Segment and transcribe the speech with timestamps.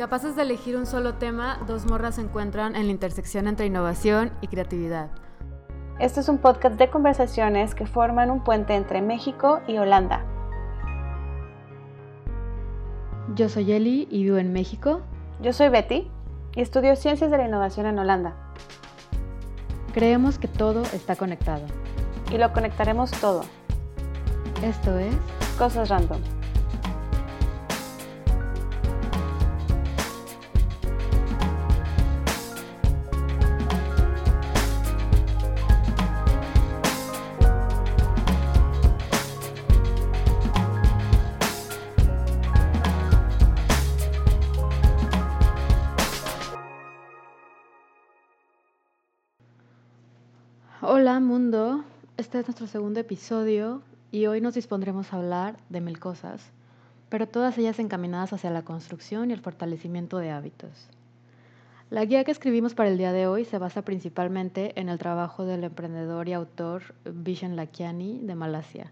[0.00, 4.32] Incapaces de elegir un solo tema, dos morras se encuentran en la intersección entre innovación
[4.40, 5.10] y creatividad.
[5.98, 10.24] Este es un podcast de conversaciones que forman un puente entre México y Holanda.
[13.34, 15.02] Yo soy Eli y vivo en México.
[15.42, 16.10] Yo soy Betty
[16.56, 18.34] y estudio Ciencias de la Innovación en Holanda.
[19.92, 21.66] Creemos que todo está conectado.
[22.32, 23.42] Y lo conectaremos todo.
[24.62, 25.14] Esto es
[25.58, 26.22] Cosas Random.
[51.30, 51.84] Mundo,
[52.16, 56.50] este es nuestro segundo episodio y hoy nos dispondremos a hablar de mil cosas,
[57.08, 60.88] pero todas ellas encaminadas hacia la construcción y el fortalecimiento de hábitos.
[61.88, 65.44] La guía que escribimos para el día de hoy se basa principalmente en el trabajo
[65.44, 68.90] del emprendedor y autor Vishen Lakiani de Malasia,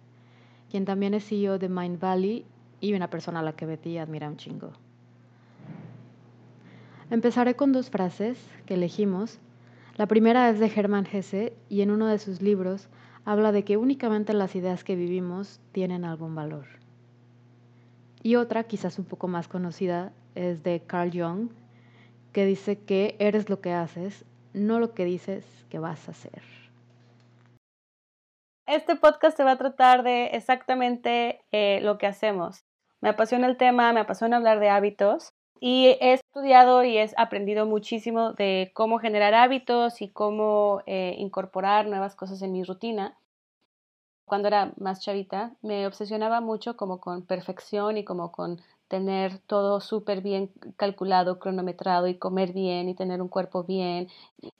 [0.70, 2.44] quien también es CEO de Mind Valley
[2.80, 4.70] y una persona a la que Betty admira un chingo.
[7.10, 9.40] Empezaré con dos frases que elegimos
[9.98, 12.88] la primera es de Hermann Hesse y en uno de sus libros
[13.24, 16.66] habla de que únicamente las ideas que vivimos tienen algún valor.
[18.22, 21.50] Y otra, quizás un poco más conocida, es de Carl Jung,
[22.32, 26.42] que dice que eres lo que haces, no lo que dices que vas a hacer.
[28.66, 32.64] Este podcast se va a tratar de exactamente eh, lo que hacemos.
[33.00, 37.66] Me apasiona el tema, me apasiona hablar de hábitos y he estudiado y he aprendido
[37.66, 43.18] muchísimo de cómo generar hábitos y cómo eh, incorporar nuevas cosas en mi rutina.
[44.24, 49.80] Cuando era más chavita, me obsesionaba mucho como con perfección y como con tener todo
[49.80, 54.08] súper bien calculado, cronometrado y comer bien y tener un cuerpo bien,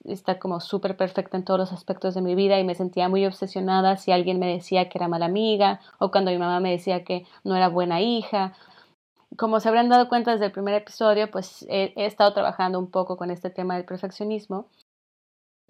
[0.05, 3.25] estar como súper perfecta en todos los aspectos de mi vida y me sentía muy
[3.25, 7.03] obsesionada si alguien me decía que era mala amiga o cuando mi mamá me decía
[7.03, 8.53] que no era buena hija
[9.37, 13.17] como se habrán dado cuenta desde el primer episodio, pues he, estado trabajando un poco
[13.17, 14.67] con este tema del perfeccionismo.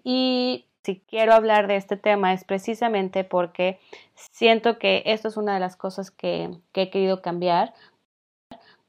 [0.04, 3.80] Y si quiero hablar de este tema es precisamente porque
[4.16, 7.74] siento que esto es una de las cosas que, he querido cambiar.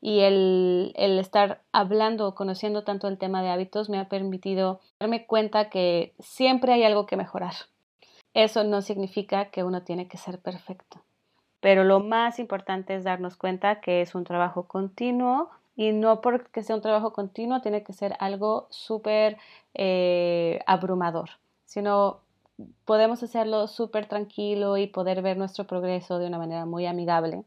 [0.02, 4.80] Y el, el estar hablando o conociendo tanto el tema de hábitos me ha permitido
[4.98, 7.52] darme cuenta que siempre hay algo que mejorar.
[8.32, 11.02] Eso no significa que uno tiene que ser perfecto
[11.60, 16.62] pero lo más importante es darnos cuenta que es un trabajo continuo y no porque
[16.62, 19.36] sea un trabajo continuo tiene que ser algo súper
[19.74, 21.30] eh, abrumador,
[21.64, 22.20] sino
[22.84, 27.44] podemos hacerlo súper tranquilo y poder ver nuestro progreso de una manera muy amigable.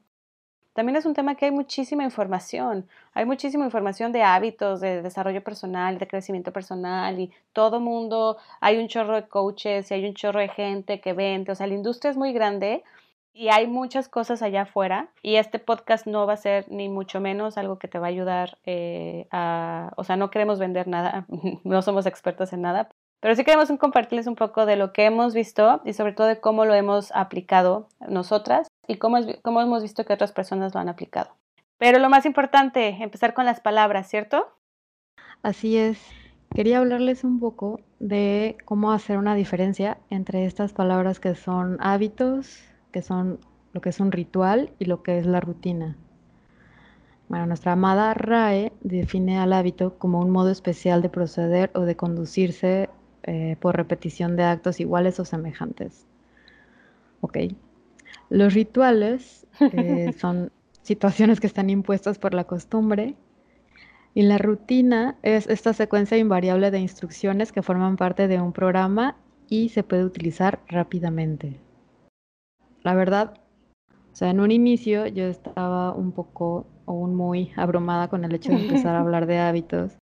[0.73, 5.43] También es un tema que hay muchísima información, hay muchísima información de hábitos, de desarrollo
[5.43, 10.15] personal, de crecimiento personal y todo mundo, hay un chorro de coaches y hay un
[10.15, 12.83] chorro de gente que vende, o sea, la industria es muy grande
[13.33, 17.19] y hay muchas cosas allá afuera y este podcast no va a ser ni mucho
[17.19, 21.25] menos algo que te va a ayudar eh, a, o sea, no queremos vender nada,
[21.63, 22.89] no somos expertos en nada,
[23.19, 26.39] pero sí queremos compartirles un poco de lo que hemos visto y sobre todo de
[26.39, 30.89] cómo lo hemos aplicado nosotras y cómo, cómo hemos visto que otras personas lo han
[30.89, 31.31] aplicado.
[31.77, 34.47] Pero lo más importante, empezar con las palabras, ¿cierto?
[35.41, 35.99] Así es.
[36.53, 42.61] Quería hablarles un poco de cómo hacer una diferencia entre estas palabras que son hábitos,
[42.93, 43.39] que son
[43.73, 45.97] lo que es un ritual y lo que es la rutina.
[47.27, 51.95] Bueno, nuestra amada RAE define al hábito como un modo especial de proceder o de
[51.95, 52.89] conducirse
[53.23, 56.05] eh, por repetición de actos iguales o semejantes.
[57.21, 57.37] Ok.
[58.29, 60.51] Los rituales eh, son
[60.83, 63.15] situaciones que están impuestas por la costumbre
[64.13, 69.15] y la rutina es esta secuencia invariable de instrucciones que forman parte de un programa
[69.49, 71.62] y se puede utilizar rápidamente.
[72.83, 73.33] La verdad,
[73.89, 78.51] o sea, en un inicio yo estaba un poco o muy abrumada con el hecho
[78.51, 79.97] de empezar a hablar de hábitos.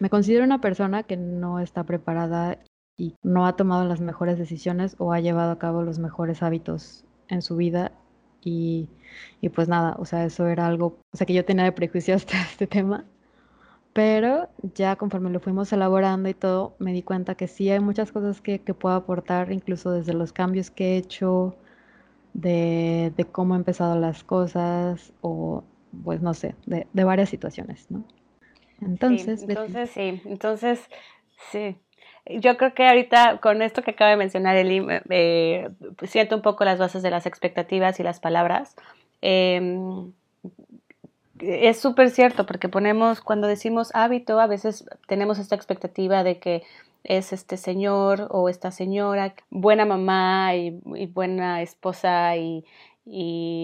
[0.00, 2.58] Me considero una persona que no está preparada
[2.96, 7.04] y no ha tomado las mejores decisiones o ha llevado a cabo los mejores hábitos
[7.28, 7.92] en su vida
[8.42, 8.88] y,
[9.40, 12.14] y pues nada, o sea, eso era algo, o sea, que yo tenía de prejuicio
[12.16, 13.04] hasta este tema.
[13.92, 18.10] Pero ya conforme lo fuimos elaborando y todo, me di cuenta que sí hay muchas
[18.10, 21.56] cosas que, que puedo aportar, incluso desde los cambios que he hecho,
[22.34, 25.64] de, de cómo han empezado las cosas o,
[26.04, 28.04] pues no sé, de, de varias situaciones, ¿no?
[28.82, 30.80] Entonces, sí, entonces sí, entonces
[31.50, 31.76] sí.
[32.26, 35.70] Yo creo que ahorita con esto que acaba de mencionar Eli, eh,
[36.02, 38.76] siento un poco las bases de las expectativas y las palabras.
[39.22, 39.80] Eh,
[41.38, 46.62] es súper cierto, porque ponemos, cuando decimos hábito, a veces tenemos esta expectativa de que
[47.04, 50.70] es este señor o esta señora, buena mamá y,
[51.06, 52.64] buena esposa y,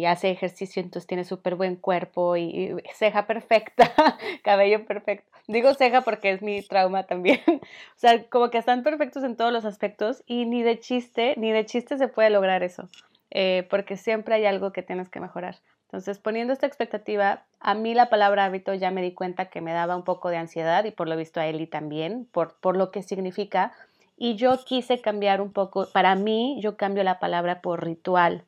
[0.06, 3.90] hace ejercicio, entonces tiene súper buen cuerpo y, ceja perfecta,
[4.44, 5.26] cabello perfecto.
[5.48, 7.40] Digo ceja porque es mi trauma también.
[7.48, 11.50] o sea, como que están perfectos en todos los aspectos y ni de chiste, ni
[11.50, 12.88] de chiste se puede lograr eso,
[13.30, 15.56] eh, porque siempre hay algo que tienes que mejorar.
[15.90, 19.72] Entonces, poniendo esta expectativa, a mí la palabra hábito ya me di cuenta que me
[19.72, 22.92] daba un poco de ansiedad y por lo visto a Eli también, por, por lo
[22.92, 23.72] que significa.
[24.16, 28.44] Y yo quise cambiar un poco, para mí yo cambio la palabra por ritual.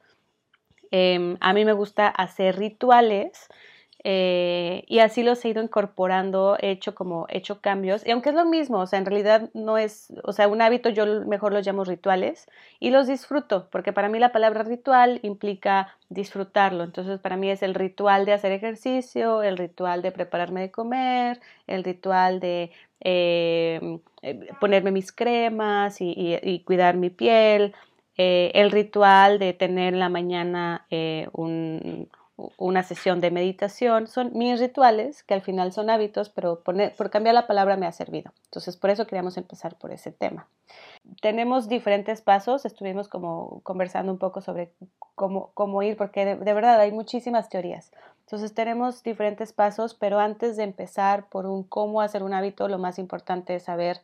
[0.92, 3.48] Em, a mí me gusta hacer rituales
[4.04, 8.30] eh, y así los he ido incorporando, he hecho como, he hecho cambios, y aunque
[8.30, 11.52] es lo mismo, o sea, en realidad no es, o sea, un hábito yo mejor
[11.52, 12.48] los llamo rituales
[12.80, 17.62] y los disfruto, porque para mí la palabra ritual implica disfrutarlo, entonces para mí es
[17.62, 24.00] el ritual de hacer ejercicio, el ritual de prepararme de comer, el ritual de em,
[24.22, 27.74] eh, ponerme mis cremas y, cuidar mi piel,
[28.16, 30.86] eh, el ritual de tener en la mañana
[31.32, 37.10] un una sesión de meditación, son mis rituales, que al final son hábitos, pero por
[37.10, 38.32] cambiar la palabra me ha servido.
[38.44, 40.48] Entonces, por eso queríamos empezar por ese tema.
[41.20, 44.72] Tenemos diferentes pasos, estuvimos como conversando un poco sobre
[45.14, 47.92] cómo, cómo ir, porque de, verdad hay muchísimas teorías.
[48.20, 52.78] Entonces, tenemos diferentes pasos, pero antes de empezar por un cómo hacer un hábito, lo
[52.78, 54.00] más importante es saber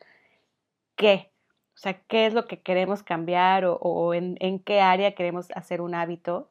[0.95, 1.31] qué,
[1.73, 5.95] o sea, qué es lo que queremos cambiar o, en qué área queremos hacer un
[5.95, 6.49] hábito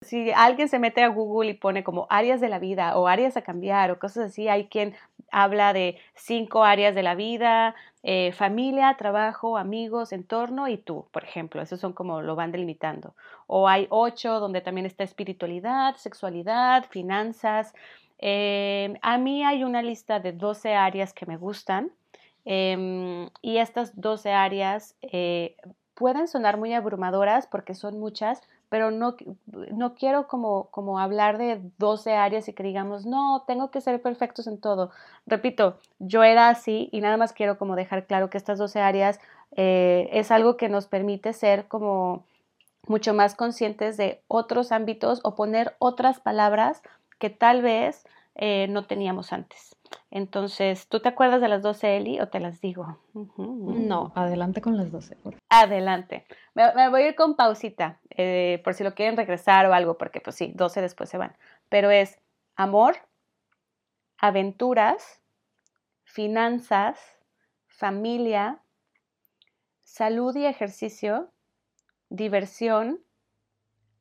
[0.00, 3.36] si alguien se mete a Google y pone como áreas de la vida o áreas
[3.36, 4.94] a cambiar o cosas así, hay quien
[5.30, 11.24] habla de cinco áreas de la vida, eh, familia, trabajo, amigos, entorno y tú, por
[11.24, 11.60] ejemplo.
[11.60, 13.14] Esos son como lo van delimitando.
[13.46, 17.74] O hay ocho donde también está espiritualidad, sexualidad, finanzas.
[18.18, 21.92] Em, a mí hay una lista de 12 áreas que me gustan
[22.44, 25.56] em, y estas 12 áreas eh,
[25.94, 29.16] pueden sonar muy abrumadoras porque son muchas, pero no,
[29.72, 34.00] no quiero como, como hablar de 12 áreas y que digamos, no, tengo que ser
[34.02, 34.90] perfectos en todo.
[35.26, 39.20] Repito, yo era así y nada más quiero como dejar claro que estas 12 áreas
[39.56, 42.24] eh, es algo que nos permite ser como
[42.86, 46.82] mucho más conscientes de otros ámbitos o poner otras palabras
[47.18, 48.04] que tal vez
[48.34, 49.74] eh, no teníamos antes.
[50.10, 52.98] Entonces, ¿tú te acuerdas de las 12, Eli, o te las digo?
[53.36, 55.16] No, adelante con las 12.
[55.48, 56.24] Adelante.
[56.54, 60.20] Me, voy a ir con pausita, eh, por si lo quieren regresar o algo, porque
[60.20, 61.36] pues sí, 12 después se van.
[61.68, 62.18] Pero es
[62.56, 62.96] amor,
[64.18, 65.20] aventuras,
[66.04, 66.98] finanzas,
[67.66, 68.60] familia,
[69.82, 71.30] salud y ejercicio,
[72.08, 73.00] diversión,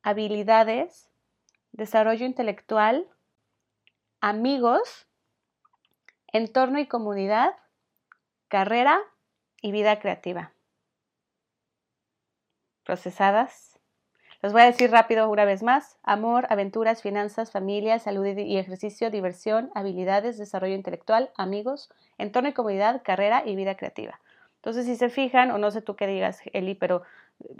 [0.03, 1.09] habilidades,
[1.71, 3.07] desarrollo intelectual,
[4.21, 5.06] amigos,
[6.37, 7.55] entorno y comunidad,
[8.47, 8.99] carrera
[9.61, 10.53] y vida creativa.
[12.83, 13.79] Procesadas.
[14.41, 15.97] Los voy a decir rápido una vez más.
[16.03, 23.01] Amor, aventuras, finanzas, familia, salud y ejercicio, diversión, habilidades, desarrollo intelectual, amigos, entorno y comunidad,
[23.03, 24.21] carrera y vida creativa.
[24.57, 27.01] Entonces, si se fijan, o no sé tú qué digas, Eli, pero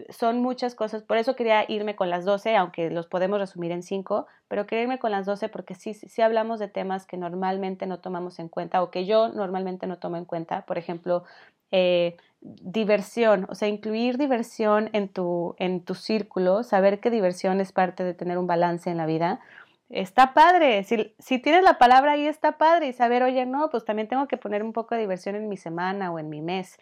[0.09, 3.83] son muchas cosas, por eso quería irme con las 12, aunque los podemos resumir en
[3.83, 7.99] 5, pero quería irme con las 12 porque sí, hablamos de temas que normalmente no
[7.99, 11.23] tomamos en cuenta o que yo normalmente no tomo en cuenta, por ejemplo,
[11.71, 17.71] eh, diversión, o sea, incluir diversión en tu, en tu círculo, saber que diversión es
[17.71, 19.41] parte de tener un balance en la vida.
[19.89, 23.85] Está padre, si, si tienes la palabra ahí está padre y saber, oye, no, pues
[23.85, 26.77] también tengo que poner un poco de diversión en mi semana o en mi mes.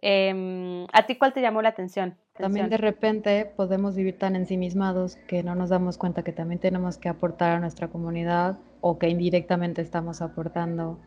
[0.00, 2.18] Em, ¿A ti cuál te llamó la atención?
[2.34, 6.98] También de repente podemos vivir tan ensimismados que no nos damos cuenta que también tenemos
[6.98, 10.98] que aportar a nuestra comunidad o que indirectamente estamos aportando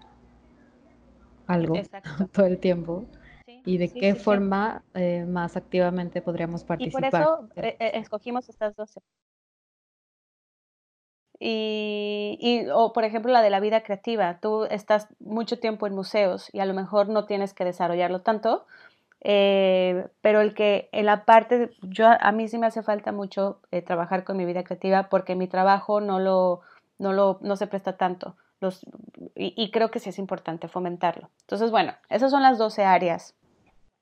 [1.45, 1.75] algo
[2.31, 3.05] todo el tiempo.
[3.45, 7.03] y de qué forma eh, más activamente podríamos participar.
[7.03, 8.97] Y por eso eh, eh, escogimos estas dos.
[11.39, 15.93] Y, y, o por ejemplo la de la vida creativa, tú estás mucho tiempo en
[15.93, 18.65] museos y a lo mejor no tienes que desarrollarlo tanto,
[19.21, 23.59] eh, pero el que en la parte, yo a mí sí me hace falta mucho
[23.71, 26.61] eh, trabajar con mi vida creativa porque mi trabajo no lo,
[26.99, 28.35] no lo, no se presta tanto.
[28.59, 28.85] Los,
[29.35, 31.29] y, creo que sí es importante fomentarlo.
[31.41, 33.35] Entonces, bueno, esas son las 12 áreas.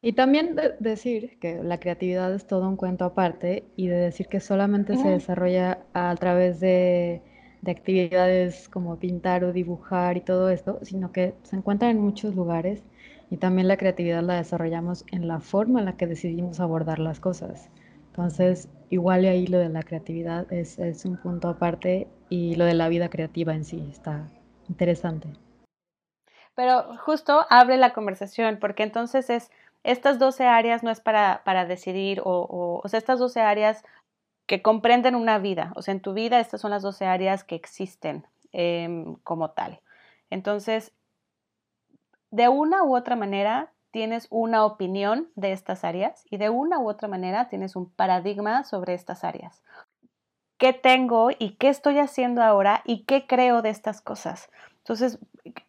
[0.02, 4.40] Y también decir que la creatividad es todo un cuento aparte y de decir que
[4.40, 7.22] solamente se desarrolla a través de,
[7.64, 12.36] de actividades como pintar o dibujar y todo esto, sino que se encuentra en muchos
[12.36, 12.84] lugares
[13.30, 17.20] y también la creatividad la desarrollamos en la forma en la que decidimos abordar las
[17.20, 17.70] cosas.
[18.08, 22.74] Entonces, igual y ahí lo de la creatividad es, un punto aparte y lo de
[22.74, 24.30] la vida creativa en sí está
[24.70, 25.28] interesante.
[26.56, 29.52] Pero justo abre la conversación, porque entonces es,
[29.84, 33.84] estas 12 áreas no es para, para decidir, o, o, sea, estas 12 áreas
[34.46, 37.56] que comprenden una vida, o sea, en tu vida estas son las 12 áreas que
[37.56, 39.82] existen em, como tal.
[40.30, 40.94] Entonces,
[42.36, 46.90] de una u otra manera, tienes una opinión de estas áreas y de una u
[46.90, 49.64] otra manera tienes un paradigma sobre estas áreas.
[50.58, 54.50] ¿Qué tengo y qué estoy haciendo ahora y qué creo de estas cosas?
[54.80, 55.18] Entonces,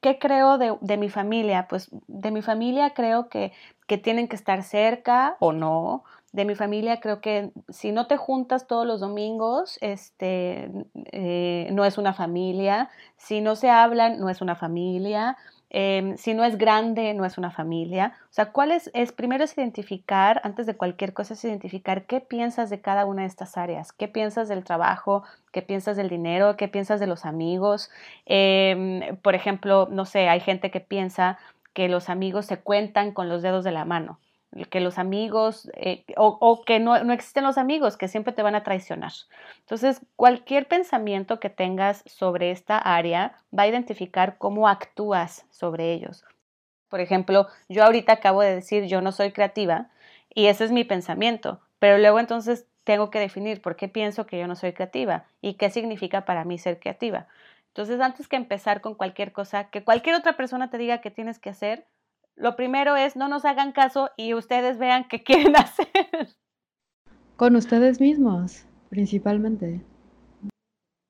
[0.01, 1.69] ¿qué creo de, mi familia?
[1.69, 3.53] Pues de mi familia creo que,
[3.87, 6.03] que tienen que estar cerca o no,
[6.37, 10.71] de mi familia creo que si no te juntas todos los domingos, este,
[11.13, 12.91] eh, no es una familia.
[13.17, 15.39] Si no se hablan, no es una familia.
[15.71, 18.15] Em, si no es grande, no es una familia.
[18.31, 19.13] O sea, ¿cuál es, es?
[19.13, 23.29] Primero es identificar, antes de cualquier cosa, es identificar qué piensas de cada una de
[23.29, 23.93] estas áreas.
[23.93, 25.25] ¿Qué piensas del trabajo?
[25.53, 26.57] ¿Qué piensas del dinero?
[26.57, 27.91] ¿Qué piensas de los amigos?
[28.27, 31.39] Em, por ejemplo, no sé, hay gente que piensa
[31.75, 34.19] que los amigos se cuentan con los dedos de la mano
[34.65, 38.55] que los amigos eh, o, que no, no, existen los amigos, que siempre te van
[38.55, 39.13] a traicionar.
[39.61, 46.25] Entonces, cualquier pensamiento que tengas sobre esta área va a identificar cómo actúas sobre ellos.
[46.89, 49.91] Por ejemplo, yo ahorita acabo de decir yo no soy creativa
[50.35, 54.39] y ese es mi pensamiento, pero luego entonces tengo que definir por qué pienso que
[54.39, 57.27] yo no soy creativa y qué significa para mí ser creativa.
[57.69, 61.39] Entonces, antes que empezar con cualquier cosa que cualquier otra persona te diga que tienes
[61.39, 61.85] que hacer,
[62.37, 65.89] lo primero es no nos hagan caso y ustedes vean qué quieren hacer.
[67.37, 69.81] Con ustedes mismos, principalmente.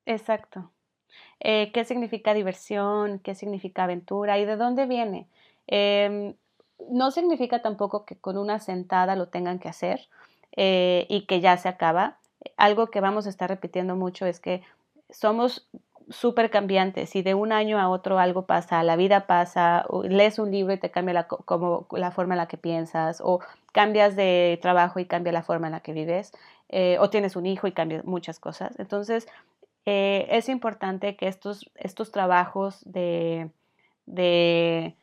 [0.06, 0.70] Exacto.
[1.40, 3.18] Eh, ¿Qué significa diversión?
[3.18, 4.38] ¿Qué significa aventura?
[4.38, 5.28] ¿Y de dónde viene?
[5.66, 6.34] Em,
[6.90, 10.08] no significa tampoco que con una sentada lo tengan que hacer
[10.56, 12.18] eh, y que ya se acaba.
[12.56, 14.62] Algo que vamos a estar repitiendo mucho es que
[15.10, 15.68] somos
[16.08, 20.50] súper cambiantes y de un año a otro algo pasa, la vida pasa, lees un
[20.50, 23.40] libro y te cambia la, como, la forma en la que piensas, o
[23.72, 26.32] cambias de trabajo y cambia la forma en la que vives,
[26.68, 28.78] eh, o tienes un hijo y cambia muchas cosas.
[28.78, 29.26] Entonces,
[29.84, 33.50] eh, es importante que estos, estos trabajos de,
[34.06, 34.94] de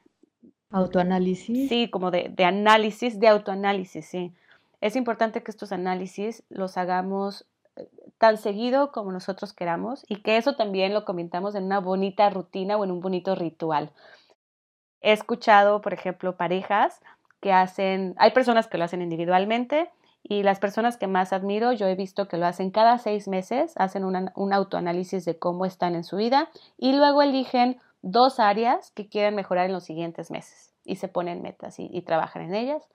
[0.71, 1.69] autoanálisis.
[1.69, 4.33] Sí, como de, de análisis, de autoanálisis, sí.
[4.81, 7.45] Es importante que estos análisis los hagamos
[8.23, 12.77] tan seguido como nosotros queramos y que eso también lo comentamos en una bonita rutina
[12.77, 13.91] o en un bonito ritual.
[15.01, 17.01] He escuchado, por ejemplo, parejas
[17.41, 19.91] que hacen, hay personas que lo hacen individualmente
[20.23, 23.73] y las personas que más admiro, yo he visto que lo hacen cada seis meses,
[23.75, 29.09] hacen un autoanálisis de cómo están en su vida y luego eligen dos áreas que
[29.09, 32.87] quieren mejorar en los siguientes meses y se ponen metas y, trabajan en ellas.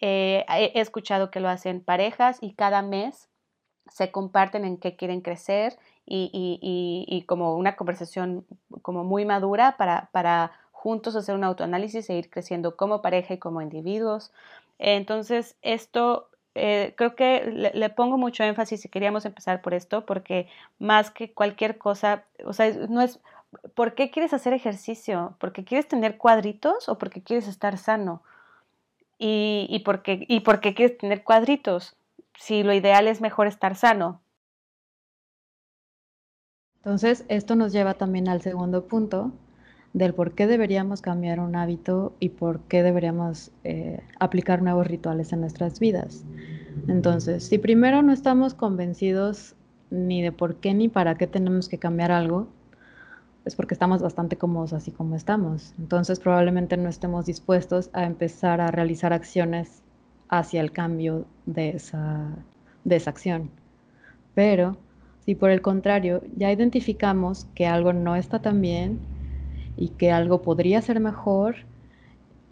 [0.00, 3.28] Eh, he escuchado que lo hacen parejas y cada mes
[3.90, 8.44] se comparten en qué quieren crecer y, como una conversación
[8.82, 13.38] como muy madura para, para juntos hacer un autoanálisis e ir creciendo como pareja y
[13.38, 14.32] como individuos.
[14.78, 20.48] Entonces, esto eh, creo que le, pongo mucho énfasis y queríamos empezar por esto, porque
[20.78, 23.20] más que cualquier cosa, o sea, no es,
[23.74, 25.34] ¿por qué quieres hacer ejercicio?
[25.38, 28.22] ¿Porque quieres tener cuadritos o porque quieres estar sano?
[29.18, 31.96] Y, y, porque, y porque quieres tener cuadritos
[32.38, 34.22] si lo ideal es mejor estar sano.
[36.76, 39.32] Entonces, esto nos lleva también al segundo punto
[39.92, 45.32] del por qué deberíamos cambiar un hábito y por qué deberíamos eh, aplicar nuevos rituales
[45.32, 46.24] en nuestras vidas.
[46.88, 49.54] Entonces, si primero no estamos convencidos
[49.90, 52.48] ni de por qué ni para qué tenemos que cambiar algo,
[53.44, 55.74] es porque estamos bastante cómodos así como estamos.
[55.78, 59.82] Entonces, probablemente no estemos dispuestos a empezar a realizar acciones
[60.32, 62.30] hacia el cambio de esa,
[62.84, 63.50] de esa acción.
[64.34, 64.78] Pero
[65.26, 68.98] si por el contrario ya identificamos que algo no está tan bien
[69.76, 71.56] y que algo podría ser mejor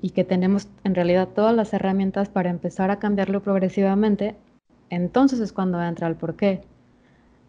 [0.03, 4.37] y que tenemos en realidad todas las herramientas para empezar a cambiarlo progresivamente,
[4.91, 6.61] entonces es cuando entra el por qué.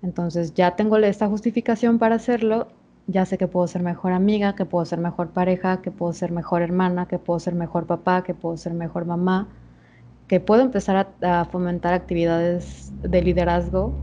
[0.01, 2.69] Entonces ya tengo esta justificación para hacerlo,
[3.07, 6.31] ya sé que puedo ser mejor amiga, que puedo ser mejor pareja, que puedo ser
[6.31, 9.49] mejor hermana, que puedo ser mejor papá, que puedo ser mejor mamá,
[10.31, 13.93] que puedo empezar a, fomentar actividades de liderazgo,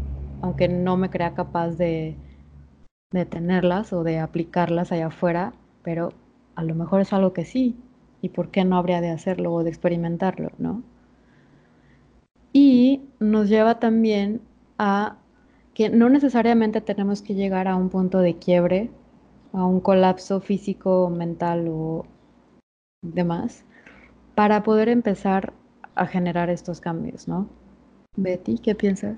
[0.42, 2.16] aunque no me crea capaz de,
[3.12, 6.12] de tenerlas o de aplicarlas allá afuera, pero
[6.54, 7.76] a lo mejor es algo que sí,
[8.20, 10.82] y por qué no habría de hacerlo o de experimentarlo, ¿no?
[12.52, 14.42] Y nos lleva también
[14.76, 15.16] a
[15.72, 18.90] que no necesariamente tenemos que llegar a un punto de quiebre,
[19.54, 22.04] a un colapso físico, mental o
[23.00, 23.64] demás,
[24.34, 25.54] para poder empezar
[25.98, 27.48] a generar estos cambios, ¿no?
[28.16, 29.16] Betty, ¿qué piensas?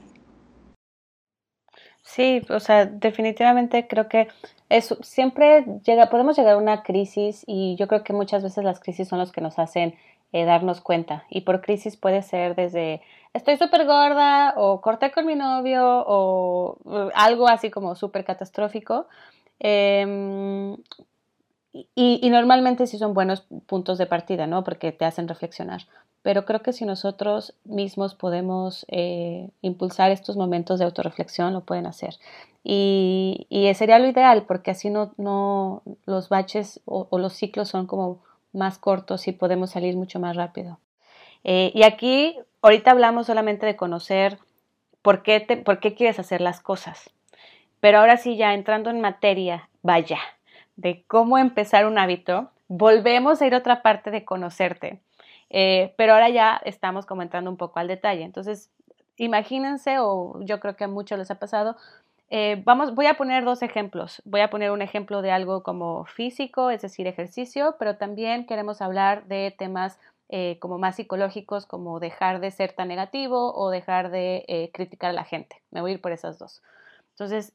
[2.02, 4.28] Sí, o sea, definitivamente creo que
[4.68, 8.80] es, siempre llega, podemos llegar a una crisis y yo creo que muchas veces las
[8.80, 9.94] crisis son los que nos hacen
[10.32, 11.24] eh, darnos cuenta.
[11.28, 13.02] Y por crisis puede ser desde
[13.34, 16.78] estoy súper gorda o corté con mi novio o
[17.14, 19.06] algo así como súper catastrófico.
[19.60, 20.76] Em,
[21.72, 24.64] y, normalmente sí son buenos puntos de partida, ¿no?
[24.64, 25.82] Porque te hacen reflexionar.
[26.22, 31.86] Pero creo que si nosotros mismos podemos eh, impulsar estos momentos de autorreflexión, lo pueden
[31.86, 32.16] hacer.
[32.64, 38.20] Y, sería lo ideal, porque así no los baches o, los ciclos son como
[38.52, 40.78] más cortos y podemos salir mucho más rápido.
[41.44, 44.38] Eh, y aquí, ahorita hablamos solamente de conocer
[45.02, 47.10] por qué, te, por qué quieres hacer las cosas.
[47.80, 50.18] Pero ahora sí, ya entrando en materia, vaya,
[50.80, 55.00] de cómo empezar un hábito, volvemos a ir a otra parte de conocerte.
[55.50, 58.22] Eh, pero ahora ya estamos como entrando un poco al detalle.
[58.22, 58.70] Entonces,
[59.16, 61.76] imagínense, o yo creo que a muchos les ha pasado,
[62.30, 64.22] eh, vamos, voy a poner dos ejemplos.
[64.24, 68.80] Voy a poner un ejemplo de algo como físico, es decir, ejercicio, pero también queremos
[68.80, 69.98] hablar de temas
[70.30, 75.12] eh, como más psicológicos, como dejar de ser tan negativo o dejar de criticar a
[75.12, 75.60] la gente.
[75.72, 76.62] Me voy a ir por esas dos.
[77.10, 77.52] Entonces,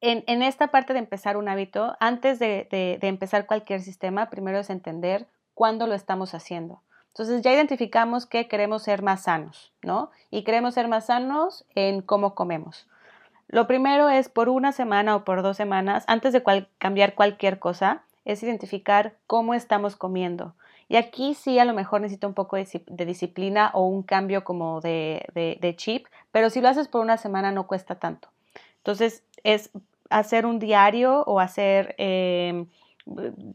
[0.00, 5.26] en, esta parte de empezar un hábito, antes de empezar cualquier sistema, primero es entender
[5.54, 6.80] cuándo lo estamos haciendo.
[7.08, 10.10] Entonces ya identificamos que queremos ser más sanos, ¿no?
[10.30, 12.86] Y queremos ser más sanos en cómo comemos.
[13.48, 16.42] Lo primero es por una semana o por dos semanas, antes de
[16.78, 20.54] cambiar cualquier cosa, es identificar cómo estamos comiendo.
[20.88, 24.80] Y aquí sí a lo mejor necesita un poco de, disciplina o un cambio como
[24.80, 28.28] de, chip, pero si lo haces por una semana no cuesta tanto.
[28.80, 29.70] Entonces es
[30.10, 32.66] hacer un diario o hacer em,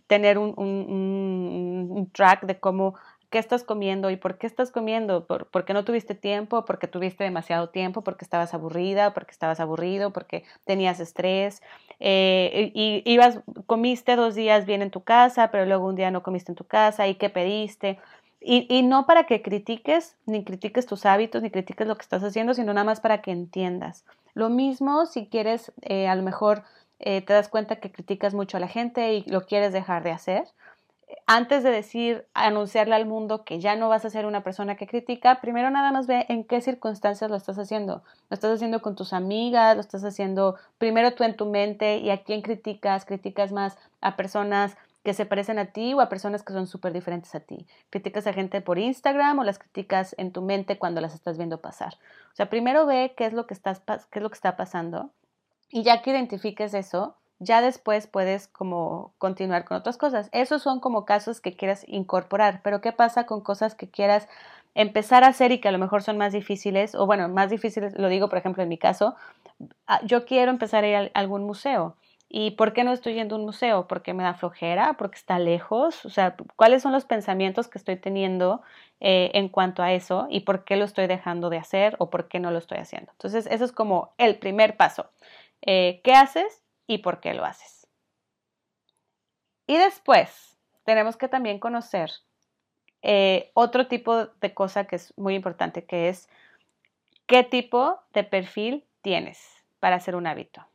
[0.07, 2.95] tener un, track de cómo
[3.29, 7.23] qué estás comiendo y por qué estás comiendo, por, porque no tuviste tiempo, porque tuviste
[7.23, 11.61] demasiado tiempo, porque estabas aburrida, porque estabas aburrido, porque tenías estrés,
[11.99, 16.23] eh, y ibas, comiste dos días bien en tu casa, pero luego un día no
[16.23, 17.99] comiste en tu casa, y qué pediste.
[18.47, 22.53] Y, no para que critiques, ni critiques tus hábitos, ni critiques lo que estás haciendo,
[22.53, 24.05] sino nada más para que entiendas.
[24.35, 26.63] Lo mismo si quieres eh, a lo mejor
[26.99, 30.11] eh, te das cuenta que criticas mucho a la gente y lo quieres dejar de
[30.11, 30.43] hacer.
[31.27, 34.87] Antes de decir, anunciarle al mundo que ya no vas a ser una persona que
[34.87, 38.03] critica, primero nada más ve en qué circunstancias lo estás haciendo.
[38.29, 42.09] Lo estás haciendo con tus amigas, lo estás haciendo primero tú en tu mente y
[42.09, 43.05] a quién criticas.
[43.05, 46.91] Criticas más a personas que se parecen a ti o a personas que son súper
[46.91, 47.67] diferentes a ti.
[47.91, 51.61] Criticas a gente por Instagram o las criticas en tu mente cuando las estás viendo
[51.61, 51.93] pasar.
[52.33, 55.11] O sea, primero ve qué es lo que, estás, qué es lo que está pasando
[55.69, 60.27] y ya que identifiques eso, ya después puedes como continuar con otras cosas.
[60.31, 64.27] Esos son como casos que quieras incorporar, pero ¿qué pasa con cosas que quieras
[64.73, 66.95] empezar a hacer y que a lo mejor son más difíciles?
[66.95, 69.15] O bueno, más difíciles, lo digo por ejemplo en mi caso,
[69.85, 71.95] ah, yo quiero empezar a ir a algún museo.
[72.37, 73.87] ¿Y por qué no estoy yendo a un museo?
[73.87, 74.95] ¿Porque me da flojera?
[74.97, 76.03] ¿Porque está lejos?
[76.03, 78.61] O sea, ¿cuáles son los pensamientos que estoy teniendo
[78.99, 80.27] eh, en cuanto a eso?
[80.29, 83.13] ¿Y por qué lo estoy dejando de hacer o por qué no lo estoy haciendo?
[83.13, 85.09] Entonces, eso es como el primer paso.
[85.61, 87.87] Eh, qué haces y por qué lo haces.
[89.65, 92.11] Y después tenemos que también conocer
[93.01, 96.27] eh, otro tipo de cosa que es muy importante, que es
[97.27, 99.39] qué tipo de perfil tienes
[99.79, 100.67] para hacer un hábito.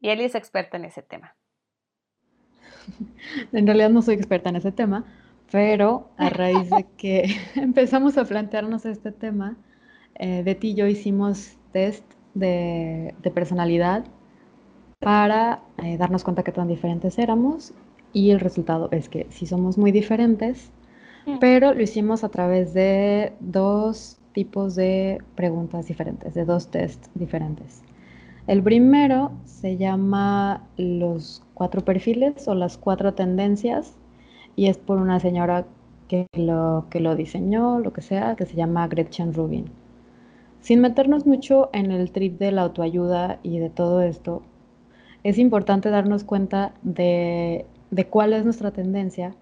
[0.00, 1.34] Y Eli es experta en ese tema.
[3.52, 5.04] En realidad no soy experta en ese tema,
[5.50, 7.24] pero a raíz de que
[7.56, 9.56] empezamos a plantearnos este tema,
[10.14, 12.04] eh, Betty y yo hicimos test
[12.34, 14.04] de personalidad
[15.00, 17.72] para eh, darnos cuenta que tan diferentes éramos
[18.12, 20.70] y el resultado es que sí somos muy diferentes,
[21.26, 21.38] mm.
[21.38, 27.82] pero lo hicimos a través de dos tipos de preguntas diferentes, de dos tests diferentes.
[28.46, 33.96] El primero se llama los cuatro perfiles o las cuatro tendencias
[34.54, 35.66] y es por una señora
[36.08, 39.66] que lo, que lo diseñó, lo que sea, que se llama Gretchen Rubin.
[40.60, 44.42] Sin meternos mucho en el trip de la autoayuda y de todo esto,
[45.22, 47.66] es importante darnos cuenta de,
[48.10, 49.34] cuál es nuestra tendencia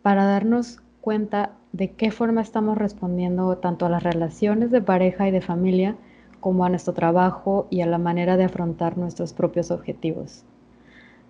[0.00, 5.30] para darnos cuenta de qué forma estamos respondiendo tanto a las relaciones de pareja y
[5.30, 5.96] de familia
[6.40, 10.44] como a nuestro trabajo y a la manera de afrontar nuestros propios objetivos.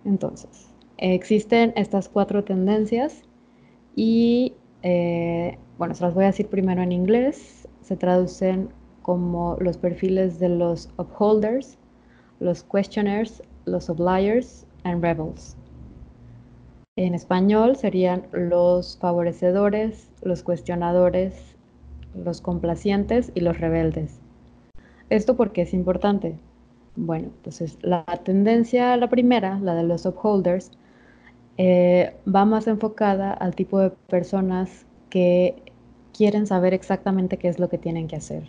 [0.05, 3.23] Entonces, existen estas cuatro tendencias
[3.97, 7.69] y, eh, bueno, se las voy a decir primero en inglés.
[7.83, 8.69] Se traducen
[9.03, 11.79] como los perfiles de los upholders,
[12.39, 15.57] los questioners, los obligers and rebels.
[16.97, 21.57] En español serían los favorecedores, los cuestionadores
[22.15, 24.20] los complacientes y los rebeldes.
[25.11, 26.39] ¿Esto porque es importante?
[26.97, 30.71] Bueno, entonces la tendencia, la primera, la de los upholders,
[31.57, 35.63] eh, va más enfocada al tipo de personas que
[36.17, 38.45] quieren saber exactamente qué es lo que tienen que hacer.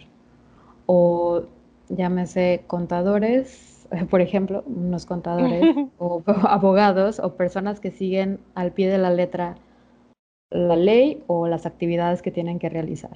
[0.85, 1.43] O
[1.89, 5.63] llámese contadores, por ejemplo, unos contadores,
[5.97, 9.57] o abogados, o personas que siguen al pie de la letra
[10.51, 13.15] la ley o las actividades que tienen que realizar,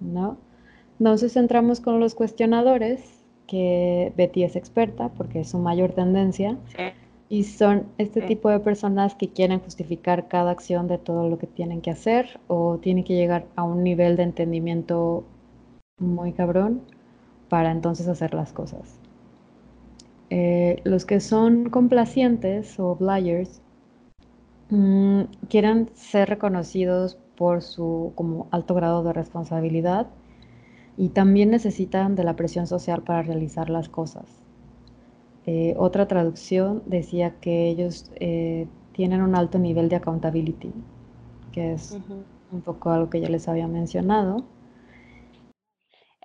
[0.00, 0.38] ¿no?
[0.98, 6.56] Entonces entramos con los cuestionadores, que Betty es experta porque es su mayor tendencia,
[7.28, 11.46] y son este tipo de personas que quieren justificar cada acción de todo lo que
[11.46, 15.24] tienen que hacer o tienen que llegar a un nivel de entendimiento
[15.98, 16.80] muy cabrón
[17.48, 18.98] para entonces hacer las cosas.
[20.30, 23.62] Eh, los que son complacientes o obligers
[24.70, 30.06] mm, quieren ser reconocidos por su como alto grado de responsabilidad
[30.98, 34.24] y también necesitan de la presión social para realizar las cosas.
[35.46, 40.72] Eh, otra traducción decía que ellos eh, tienen un alto nivel de accountability,
[41.52, 41.96] que es
[42.50, 44.44] un poco algo que ya les había mencionado.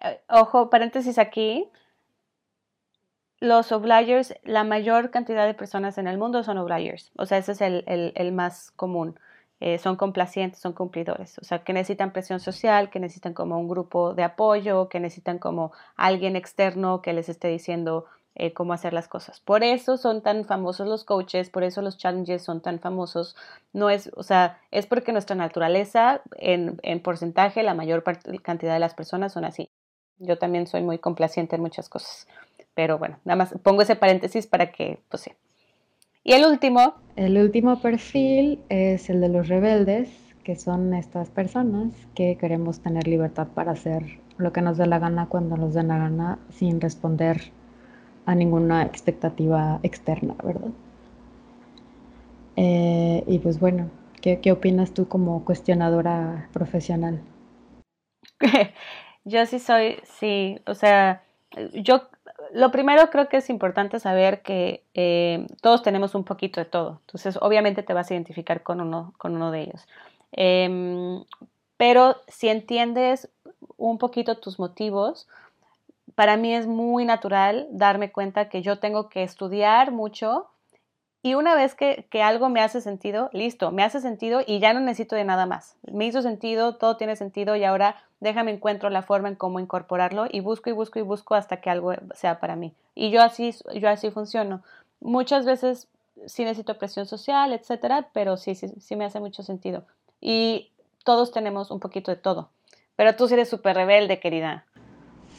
[0.01, 1.69] Eh, ojo, paréntesis aquí.
[3.39, 7.11] Los obligers, la mayor cantidad de personas en el mundo son obligers.
[7.15, 9.19] O sea, ese es el, más común.
[9.65, 11.37] Eh, son complacientes, son cumplidores.
[11.39, 15.39] O sea, que necesitan presión social, que necesitan como un grupo de apoyo, que necesitan
[15.39, 18.03] como alguien externo que les esté diciendo
[18.35, 19.39] eh, cómo hacer las cosas.
[19.39, 23.37] Por eso son tan famosos los coaches, por eso los challenges son tan famosos.
[23.71, 28.03] No es, o sea, es porque nuestra naturaleza, en, en porcentaje, la mayor
[28.41, 29.69] cantidad de las personas son así.
[30.19, 32.27] Yo también soy muy complaciente en muchas cosas.
[32.73, 35.31] Pero bueno, nada más pongo ese paréntesis para que, pues sí.
[36.23, 36.95] Y el último.
[37.15, 40.09] El último perfil es el de los rebeldes,
[40.43, 44.99] que son estas personas que queremos tener libertad para hacer lo que nos dé la
[44.99, 47.51] gana cuando nos dé la gana sin responder
[48.25, 50.71] a ninguna expectativa externa, ¿verdad?
[52.55, 53.89] Eh, y pues bueno,
[54.21, 57.21] ¿qué, ¿qué opinas tú como cuestionadora profesional?
[59.25, 61.23] Yo sí soy, sí, o sea,
[61.73, 62.09] yo
[62.51, 66.99] lo primero creo que es importante saber que eh, todos tenemos un poquito de todo.
[67.01, 69.87] Entonces, obviamente te vas a identificar con uno, con uno de ellos.
[70.31, 71.23] Em,
[71.77, 73.29] pero si entiendes
[73.77, 75.27] un poquito tus motivos,
[76.15, 80.47] para mí es muy natural darme cuenta que yo tengo que estudiar mucho
[81.25, 84.81] y una vez que, algo me hace sentido, listo, me hace sentido y ya no
[84.81, 85.77] necesito de nada más.
[85.89, 90.25] Me hizo sentido, todo tiene sentido y ahora déjame encuentro la forma en cómo incorporarlo
[90.29, 92.73] y busco y busco y busco hasta que algo sea para mí.
[92.93, 94.63] Y yo así, yo así funciono.
[94.99, 95.87] Muchas veces
[96.25, 99.85] sí necesito presión social, etcétera, pero sí, sí, sí me hace mucho sentido.
[100.19, 100.71] Y
[101.05, 102.49] todos tenemos un poquito de todo.
[102.97, 104.65] Pero tú sí eres súper rebelde, querida.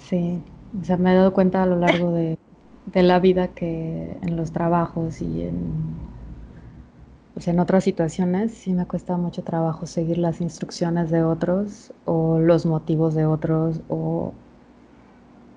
[0.09, 0.43] Sí,
[0.81, 2.39] o sea, me he dado cuenta a lo largo de
[2.87, 6.13] de la vida que en los trabajos y en,
[7.35, 12.39] pues en otras situaciones sí me cuesta mucho trabajo seguir las instrucciones de otros o
[12.39, 14.35] los motivos de otros o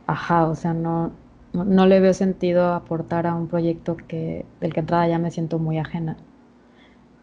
[0.08, 1.12] ajá, o sea, no,
[1.54, 5.60] no, le veo sentido aportar a un proyecto que, del que entrada ya me siento
[5.60, 6.18] muy ajena.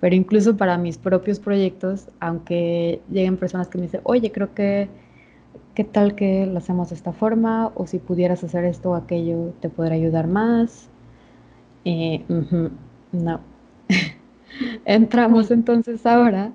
[0.00, 4.90] Pero incluso para mis propios proyectos, aunque lleguen personas que me dicen, oye, creo que
[5.74, 7.72] ¿qué tal que lo hacemos de esta forma?
[7.74, 10.88] O si pudieras hacer esto o aquello, te podrá ayudar más.
[11.84, 12.24] Eh,
[13.12, 13.40] no.
[14.84, 16.52] Entramos entonces ahora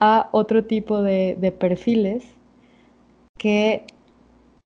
[0.00, 2.24] a otro tipo de, perfiles
[3.38, 3.84] que,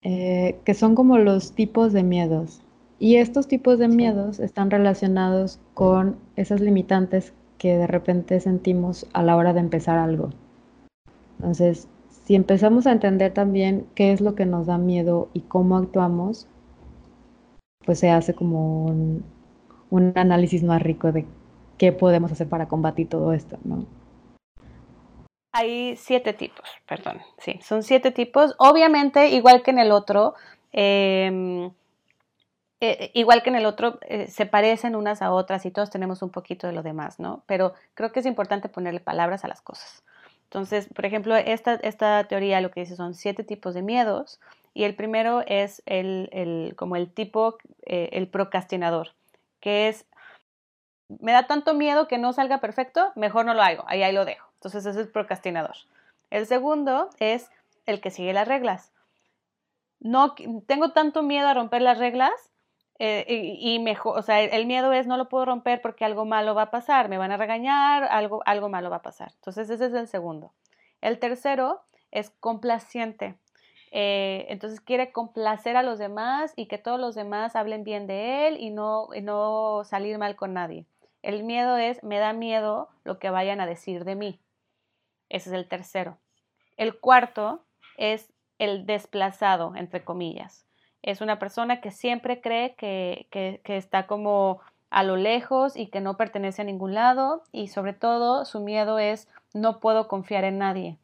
[0.02, 2.62] eh, que son como los tipos de miedos.
[2.98, 9.21] Y estos tipos de miedos están relacionados con esas limitantes que de repente sentimos a
[9.21, 10.30] la hora de empezar algo.
[11.38, 11.88] Entonces,
[12.26, 16.48] si empezamos a entender también qué es lo que nos da miedo y cómo actuamos,
[17.86, 19.24] pues se hace como un,
[20.16, 21.26] análisis más rico de
[21.78, 23.86] qué podemos hacer para combatir todo esto, ¿no?
[25.54, 28.56] Hay siete tipos, perdón, sí, son siete tipos.
[28.58, 30.34] Obviamente, igual que en el otro,
[30.74, 31.72] em,
[32.82, 36.22] eh, igual que en el otro, eh, se parecen unas a otras y todos tenemos
[36.24, 37.44] un poquito de lo demás, ¿no?
[37.46, 40.04] Pero creo que es importante ponerle palabras a las cosas.
[40.45, 44.39] Entonces, por ejemplo, esta, esta teoría lo que dice son siete tipos de miedos
[44.73, 49.10] y el primero es el, como el tipo, eh, el procrastinador,
[49.60, 50.05] que es,
[51.08, 54.25] me da tanto miedo que no salga perfecto, mejor no lo hago, ahí, ahí lo
[54.25, 54.47] dejo.
[54.55, 55.75] Entonces, es el procrastinador.
[56.29, 57.49] El segundo es
[57.86, 58.91] el que sigue las reglas.
[59.99, 60.36] No,
[60.67, 62.34] tengo tanto miedo a romper las reglas
[62.99, 63.25] eh,
[63.60, 66.63] y, mejor, o sea, el miedo es no lo puedo romper porque algo malo va
[66.63, 69.31] a pasar, me van a regañar, algo, algo malo va a pasar.
[69.36, 70.53] Entonces ese es el segundo.
[71.01, 71.81] El tercero
[72.12, 73.36] es complaciente.
[73.91, 78.47] eh, entonces quiere complacer a los demás y que todos los demás hablen bien de
[78.47, 80.86] él y no, y no salir mal con nadie.
[81.21, 84.39] El miedo es, me da miedo lo que vayan a decir de mí.
[85.29, 86.17] Ese es el tercero.
[86.77, 87.63] El cuarto
[87.97, 90.65] es el desplazado, entre comillas.
[91.06, 96.02] Es una persona que siempre cree que, que, está como a lo lejos y que
[96.02, 100.58] no pertenece a ningún lado y sobre todo su miedo es no puedo confiar en
[100.58, 100.98] nadie.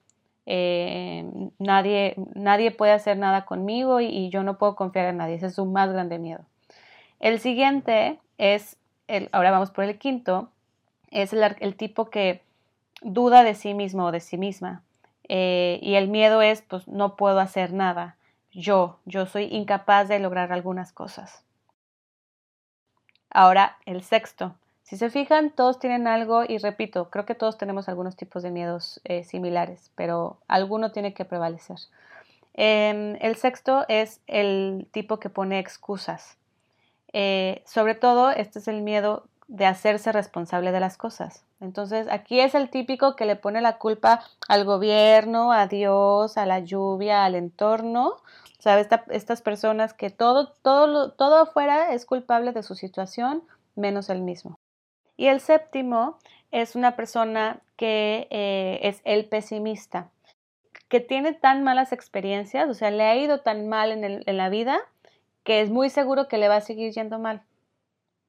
[0.48, 1.24] Eh,
[1.60, 5.36] nadie, nadie puede hacer nada conmigo y, yo no puedo confiar en nadie.
[5.36, 6.46] Ese es su más grande miedo.
[7.20, 10.50] El siguiente es, el, ahora vamos por el quinto,
[11.12, 12.42] es el, tipo que
[13.04, 14.82] duda de sí mismo o de sí misma.
[15.30, 18.16] Eh, y el miedo es, pues no puedo hacer nada.
[18.52, 21.44] Yo, yo soy incapaz de lograr algunas cosas.
[23.30, 24.56] Ahora, el sexto.
[24.84, 28.52] Si se fijan, todos tienen algo y repito, creo que todos tenemos algunos tipos de
[28.52, 31.78] miedos eh, similares, pero alguno tiene que prevalecer.
[32.54, 36.38] Em, el sexto es el tipo que pone excusas.
[37.14, 41.46] Eh, sobre todo, este es el miedo de hacerse responsable de las cosas.
[41.62, 46.48] Entonces, aquí es el típico que le pone la culpa al gobierno, a Dios, a
[46.48, 48.18] la lluvia, al entorno.
[48.58, 48.88] ¿Sabe?
[49.10, 53.44] estas personas que todo, todo, todo afuera es culpable de su situación,
[53.76, 54.60] menos él mismo.
[55.18, 56.20] Y el séptimo
[56.52, 60.12] es una persona que eh, es el pesimista,
[60.90, 64.50] que tiene tan malas experiencias, o sea, le ha ido tan mal en, en la
[64.50, 64.80] vida,
[65.44, 67.42] que es muy seguro que le va a seguir yendo mal.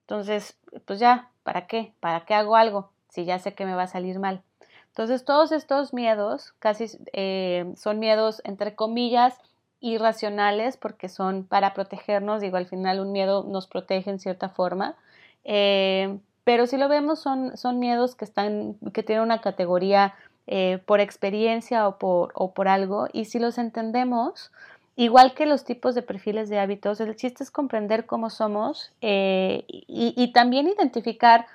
[0.07, 1.93] Entonces, pues ya, ¿para qué?
[2.01, 4.43] ¿Para qué hago algo si ya sé que me va a salir mal?
[4.89, 9.39] Entonces, todos estos miedos casi eh, son miedos, entre comillas,
[9.81, 12.41] irracionales porque son para protegernos.
[12.41, 14.97] Digo, al final un miedo nos protege en cierta forma.
[15.45, 20.15] Eh, pero si lo vemos, son, son miedos que, están, que tienen una categoría
[20.47, 23.09] eh, por experiencia o por, o por algo.
[23.13, 24.53] Y si los entendemos,
[24.95, 30.33] Igual que los tipos de perfiles de hábitos, el chiste es comprender cómo somos y,
[30.35, 31.47] también identificar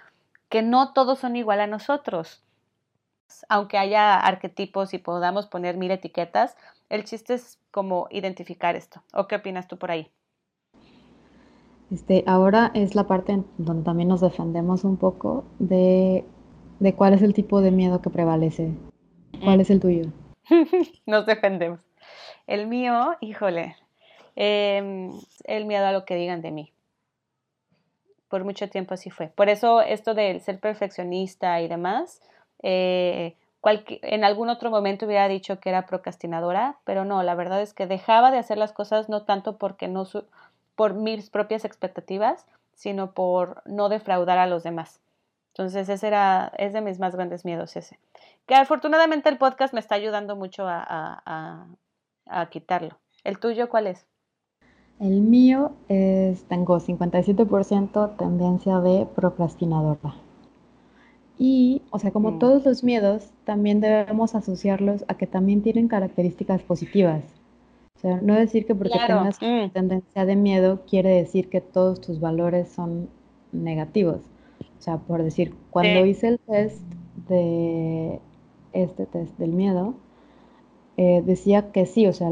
[0.49, 2.43] que no todos son igual a nosotros.
[3.49, 6.55] Aunque haya arquetipos y podamos poner mil etiquetas,
[6.89, 9.03] el chiste es como identificar esto.
[9.13, 10.10] ¿O qué opinas tú por ahí?
[11.91, 16.25] Este, ahora es la parte donde también nos defendemos un poco de,
[16.79, 18.73] de cuál es el tipo de miedo que prevalece.
[19.43, 20.12] ¿Cuál es el tuyo?
[21.05, 21.79] nos defendemos.
[22.45, 23.75] El mío, híjole,
[24.36, 25.12] em,
[25.43, 26.73] el miedo a lo que digan de mí.
[28.29, 29.27] Por mucho tiempo así fue.
[29.27, 32.21] Por eso esto del ser perfeccionista y demás,
[32.61, 37.73] eh, en algún otro momento hubiera dicho que era procrastinadora, pero no, la verdad es
[37.73, 40.05] que dejaba de hacer las cosas no tanto porque no
[40.75, 44.99] por mis propias expectativas, sino por no defraudar a los demás.
[45.49, 47.97] Entonces, ese era, es de mis más grandes miedos ese.
[48.45, 51.21] Que afortunadamente el podcast me está ayudando mucho a,
[52.25, 52.97] a quitarlo.
[53.23, 54.05] ¿El tuyo cuál es?
[54.99, 60.15] El mío es, tengo 57% tendencia de procrastinadora.
[61.38, 62.39] Y, o sea, como mm.
[62.39, 67.23] todos los miedos, también debemos asociarlos a que también tienen características positivas.
[67.95, 69.69] O sea, no decir que porque tengas mm.
[69.71, 73.10] tendencia de miedo quiere decir que todos tus valores son
[73.51, 74.21] negativos.
[74.79, 76.81] O sea, por decir, cuando hice el test
[77.27, 78.19] de
[78.73, 79.95] este test del miedo,
[80.97, 82.31] eh, decía que sí, o sea,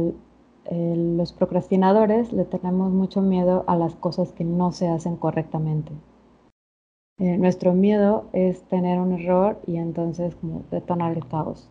[0.72, 5.92] los procrastinadores le tenemos mucho miedo a las cosas que no se hacen correctamente.
[7.18, 11.70] Eh, nuestro miedo es tener un error y entonces como detonar el caos.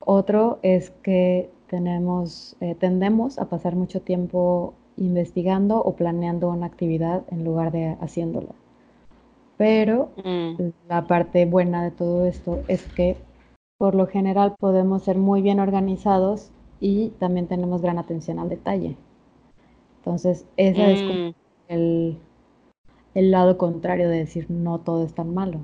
[0.00, 7.22] Otro es que tenemos, eh, tendemos a pasar mucho tiempo investigando o planeando una actividad
[7.30, 8.54] en lugar de haciéndola.
[9.56, 10.88] Pero mm.
[10.88, 13.16] la parte buena de todo esto es que
[13.76, 18.96] por lo general podemos ser muy bien organizados y también tenemos gran atención al detalle.
[19.98, 21.34] Entonces, ese es mm.
[21.68, 22.18] el,
[23.14, 25.60] el lado contrario de decir no todo es tan malo.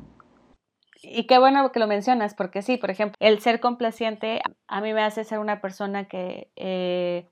[1.03, 4.92] Y qué bueno que lo mencionas, porque sí, por ejemplo, el ser complaciente a mí
[4.92, 7.29] me hace ser una persona que eh,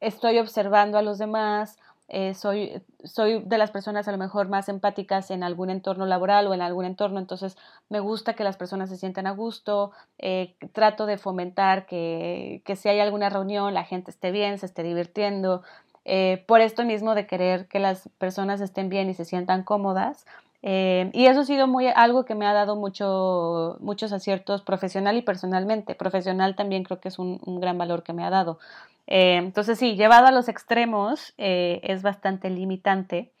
[0.00, 1.78] estoy observando a los demás,
[2.12, 6.48] eh, soy, soy de las personas a lo mejor más empáticas en algún entorno laboral
[6.48, 7.56] o en algún entorno, entonces
[7.88, 12.74] me gusta que las personas se sientan a gusto, eh, trato de fomentar que, que,
[12.74, 15.62] si hay alguna reunión la gente esté bien, se esté divirtiendo,
[16.04, 20.26] eh, por esto mismo de querer que las personas estén bien y se sientan cómodas.
[20.62, 25.22] Y eso ha sido muy, algo que me ha dado mucho, muchos aciertos profesional y
[25.22, 25.94] personalmente.
[25.94, 28.58] Profesional también creo que es un, gran valor que me ha dado.
[29.06, 33.32] Eh, entonces sí, llevado a los extremos eh, es bastante limitante,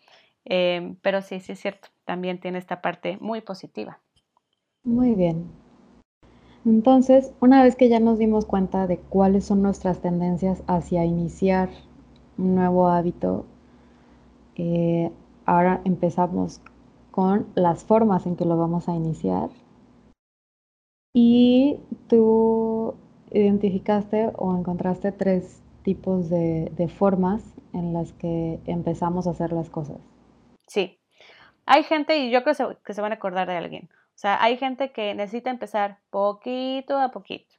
[0.44, 3.98] eh, pero sí, sí es cierto, también tiene esta parte muy positiva.
[4.82, 5.50] Muy bien.
[6.64, 11.70] Entonces, una vez que ya nos dimos cuenta de cuáles son nuestras tendencias hacia iniciar
[12.36, 13.46] un nuevo hábito,
[14.56, 15.10] eh,
[15.46, 16.60] ahora empezamos
[17.10, 19.50] con las formas en que lo vamos a iniciar.
[21.12, 22.94] Y tú
[23.30, 27.42] identificaste o encontraste tres tipos de, de formas
[27.72, 29.98] en las que empezamos a hacer las cosas.
[30.66, 30.98] Sí.
[31.66, 34.58] Hay gente, y yo creo que se van a acordar de alguien, o sea, hay
[34.58, 37.54] gente que necesita empezar poquito a poquito.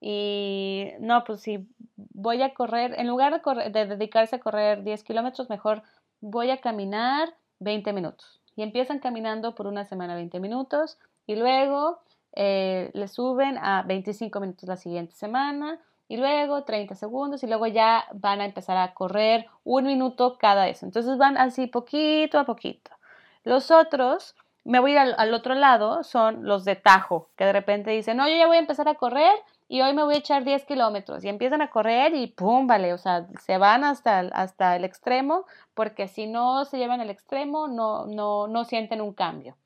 [0.00, 5.48] Y no, pues si voy a correr, en lugar de, dedicarse a correr 10 kilómetros,
[5.50, 5.84] mejor
[6.20, 8.39] voy a caminar 20 minutos.
[8.60, 12.00] Y empiezan caminando por una semana 20 minutos y luego
[12.34, 17.66] eh, le suben a 25 minutos la siguiente semana y luego 30 segundos y luego
[17.68, 20.84] ya van a empezar a correr un minuto cada eso.
[20.84, 22.90] Entonces van así poquito a poquito.
[23.44, 27.54] Los otros, me voy a ir al, otro lado, son los de tajo, que de
[27.54, 29.32] repente dicen, no, yo ya voy a empezar a correr
[29.70, 32.92] y hoy me voy a echar 10 kilómetros y empiezan a correr y pum, vale,
[32.92, 37.68] o sea, se van hasta, hasta el extremo porque si no se llevan al extremo
[37.68, 39.56] no, no, no sienten un cambio.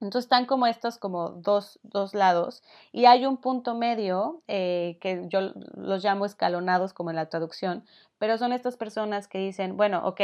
[0.00, 5.22] Entonces están como estos como dos, dos lados y hay un punto medio eh, que
[5.28, 7.84] yo los llamo escalonados como en la traducción,
[8.18, 10.20] pero son estas personas que dicen, bueno, ok,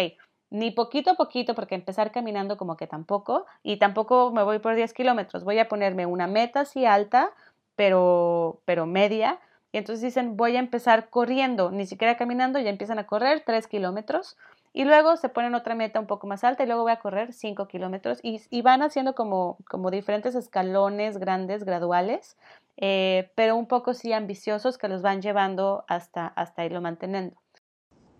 [0.50, 4.74] ni poquito a poquito porque empezar caminando como que tampoco y tampoco me voy por
[4.74, 7.30] 10 kilómetros, voy a ponerme una meta así alta,
[7.76, 9.40] pero, pero media
[9.72, 13.68] y entonces dicen, voy a empezar corriendo, ni siquiera caminando, ya empiezan a correr 3
[13.68, 14.36] kilómetros
[14.72, 17.32] y luego se ponen otra meta un poco más alta y luego voy a correr
[17.32, 22.36] 5 kilómetros y, van haciendo como, como diferentes escalones grandes, graduales,
[22.76, 27.36] eh, pero un poco sí ambiciosos que los van llevando hasta, hasta irlo manteniendo.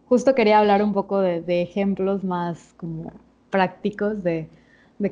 [0.09, 3.13] Justo quería hablar un poco de, ejemplos más como
[3.51, 4.49] prácticos de,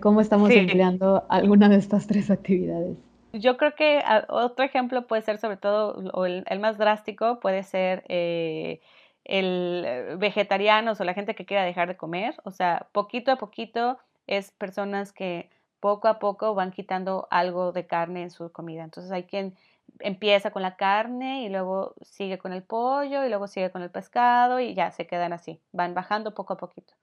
[0.01, 2.96] cómo estamos empleando alguna de estas tres actividades.
[3.32, 8.04] Yo creo que otro ejemplo puede ser sobre todo, o el, más drástico puede ser...
[8.08, 8.80] Eh,
[9.28, 12.34] el vegetarianos o la gente que quiera dejar de comer.
[12.44, 17.86] O sea, poquito a poquito es personas que poco a poco van quitando algo de
[17.86, 18.82] carne en su comida.
[18.82, 19.54] Entonces hay quien
[20.00, 23.90] empieza con la carne y luego sigue con el pollo y luego sigue con el
[23.90, 26.94] pescado y ya se quedan así, van bajando poco a poquito.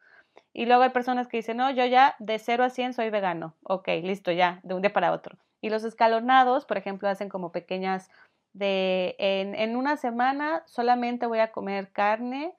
[0.53, 3.53] Y luego hay personas que dicen, no, yo ya de 0 a 100 soy vegano.
[3.63, 5.37] Ok, listo, ya, de un día para otro.
[5.65, 8.11] Y los escalonados, por ejemplo, hacen como pequeñas
[8.53, 12.53] de en, una semana solamente voy a comer carne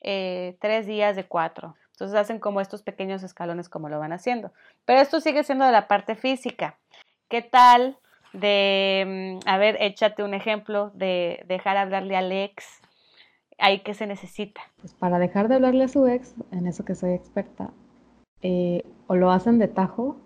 [0.00, 1.74] eh, tres días de cuatro.
[1.90, 4.52] Entonces hacen como estos pequeños escalones como lo van haciendo.
[4.84, 6.78] Pero esto sigue siendo de la parte física.
[7.28, 7.98] ¿Qué tal
[8.32, 12.80] de, mm, a ver, échate un ejemplo de dejar hablarle al ex?
[13.58, 14.60] ¿Ahí qué se necesita?
[14.78, 17.72] Pues para dejar de hablarle a su ex, en eso que soy experta,
[18.40, 20.16] eh, o lo hacen de tajo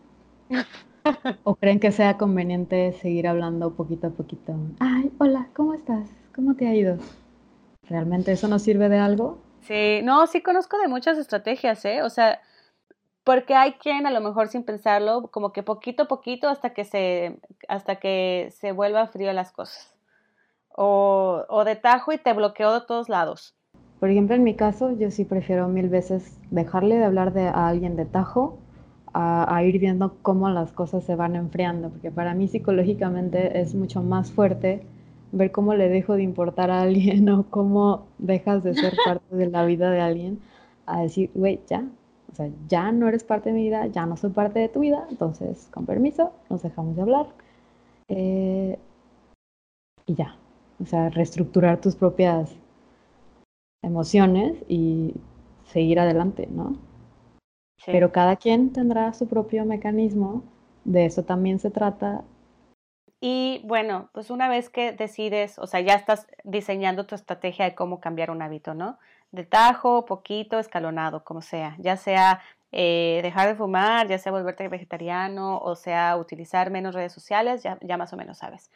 [1.44, 4.54] ¿O creen que sea conveniente seguir hablando poquito a poquito?
[4.80, 6.08] Ay, hola, ¿cómo estás?
[6.34, 6.98] ¿Cómo te ha ido?
[7.88, 9.38] ¿Realmente eso nos sirve de algo?
[9.60, 12.02] Sí, no, sí conozco de muchas estrategias, ¿eh?
[12.02, 12.40] O sea,
[13.24, 16.84] porque hay quien a lo mejor sin pensarlo, como que poquito a poquito hasta que
[16.84, 17.38] se,
[17.68, 19.92] hasta que se vuelva frío las cosas.
[20.68, 23.54] O, o de tajo y te bloqueo de todos lados.
[23.98, 27.68] Por ejemplo, en mi caso, yo sí prefiero mil veces dejarle de hablar de, a
[27.68, 28.58] alguien de tajo
[29.18, 34.02] a, ir viendo cómo las cosas se van enfriando, porque para mí psicológicamente es mucho
[34.02, 34.82] más fuerte
[35.32, 39.46] ver cómo le dejo de importar a alguien o cómo dejas de ser parte de
[39.48, 40.38] la vida de alguien,
[40.84, 41.88] a decir, güey, ya,
[42.30, 44.80] o sea, ya no eres parte de mi vida, ya no soy parte de tu
[44.80, 47.26] vida, entonces, con permiso, nos dejamos de hablar.
[48.08, 48.78] Eh,
[50.06, 50.36] y ya,
[50.82, 52.54] o sea, reestructurar tus propias
[53.82, 55.14] emociones y
[55.64, 56.76] seguir adelante, ¿no?
[57.84, 60.42] Pero cada quien tendrá su propio mecanismo,
[60.84, 62.24] de eso también se trata.
[63.20, 67.74] Y bueno, pues una vez que decides, o sea, ya estás diseñando tu estrategia de
[67.74, 68.98] cómo cambiar un hábito, ¿no?
[69.30, 72.40] De tajo, poquito, escalonado, como sea, ya sea
[72.72, 77.78] eh, dejar de fumar, ya sea volverte vegetariano, o sea, utilizar menos redes sociales, ya,
[77.80, 78.70] ya más o menos sabes.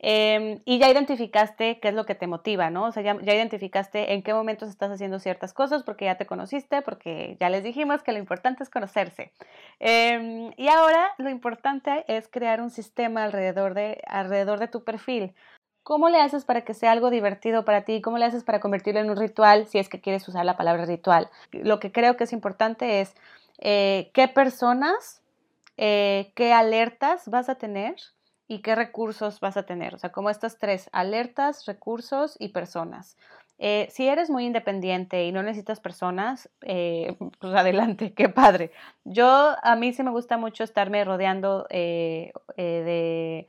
[0.00, 2.84] Em, y ya identificaste qué es lo que te motiva, ¿no?
[2.84, 6.82] O sea, ya, identificaste en qué momentos estás haciendo ciertas cosas porque ya te conociste,
[6.82, 9.32] porque ya les dijimos que lo importante es conocerse.
[9.80, 15.34] Em, y ahora lo importante es crear un sistema alrededor de, alrededor de tu perfil.
[15.82, 18.00] ¿Cómo le haces para que sea algo divertido para ti?
[18.00, 20.84] ¿Cómo le haces para convertirlo en un ritual si es que quieres usar la palabra
[20.84, 21.30] ritual?
[21.50, 23.14] Lo que creo que es importante es
[23.58, 25.22] eh, qué personas,
[25.76, 27.96] eh, qué alertas vas a tener
[28.48, 29.94] y qué recursos vas a tener.
[29.94, 33.16] O sea, como estas tres, alertas, recursos y personas.
[33.58, 38.72] Eh, si eres muy independiente y no necesitas personas, eh, pues adelante, qué padre.
[39.04, 43.48] Yo, a mí sí me gusta mucho estarme rodeando eh, de...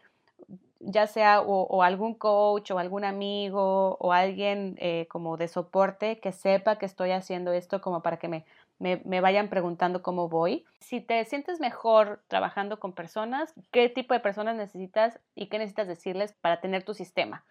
[0.79, 4.77] ya sea o, algún coach o algún amigo o alguien
[5.09, 8.45] como de soporte que sepa que estoy haciendo esto como para que me,
[8.79, 10.65] me, vayan preguntando cómo voy.
[10.79, 15.87] Si te sientes mejor trabajando con personas, qué tipo de personas necesitas y qué necesitas
[15.87, 17.45] decirles para tener tu sistema.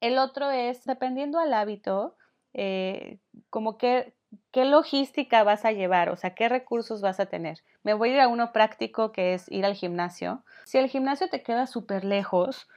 [0.00, 2.16] El otro es, dependiendo al hábito,
[2.52, 3.18] eh,
[3.48, 4.14] como que
[4.50, 6.08] ¿qué logística vas a llevar?
[6.10, 7.58] O sea, ¿qué recursos vas a tener?
[7.82, 10.42] Me voy a ir a uno práctico que es ir al gimnasio.
[10.64, 12.68] Si el gimnasio te queda súper lejos,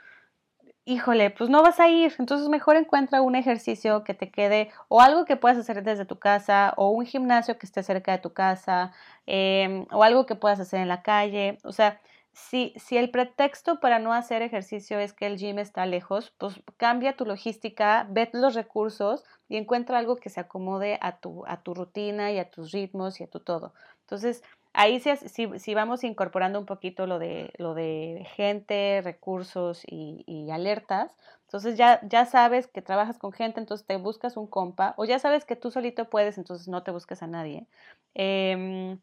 [0.85, 2.13] híjole, pues no vas a ir.
[2.19, 6.19] Entonces mejor encuentra un ejercicio que te quede o algo que puedas hacer desde tu
[6.19, 8.91] casa o un gimnasio que esté cerca de tu casa
[9.25, 11.57] em, o algo que puedas hacer en la calle.
[11.63, 11.99] O sea,
[12.35, 16.61] si, si el pretexto para no hacer ejercicio es que el gym está lejos, pues
[16.75, 21.63] cambia tu logística, ve los recursos y encuentra algo que se acomode a tu, a
[21.63, 23.73] tu rutina y a tus ritmos y a tu todo.
[24.01, 30.49] Entonces, ahí si, si, vamos incorporando un poquito lo de, lo de gente, recursos y,
[30.51, 31.15] alertas,
[31.45, 35.19] entonces ya, ya sabes que trabajas con gente, entonces te buscas un compa, o ya
[35.19, 37.65] sabes que tú solito puedes, entonces no te buscas a nadie.
[38.13, 38.97] Eh,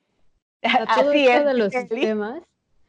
[0.95, 2.43] todo esto de los sistemas,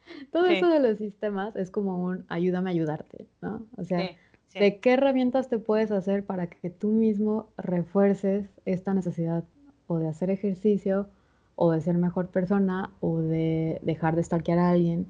[0.32, 3.66] todo eso de los sistemas es como un ayúdame a ayudarte, ¿no?
[3.76, 4.10] O sea,
[4.54, 9.44] ¿de qué herramientas te puedes hacer para que tú mismo refuerces esta necesidad
[9.86, 11.08] o de hacer ejercicio
[11.56, 15.06] o de ser mejor persona o de dejar de stalkear a alguien.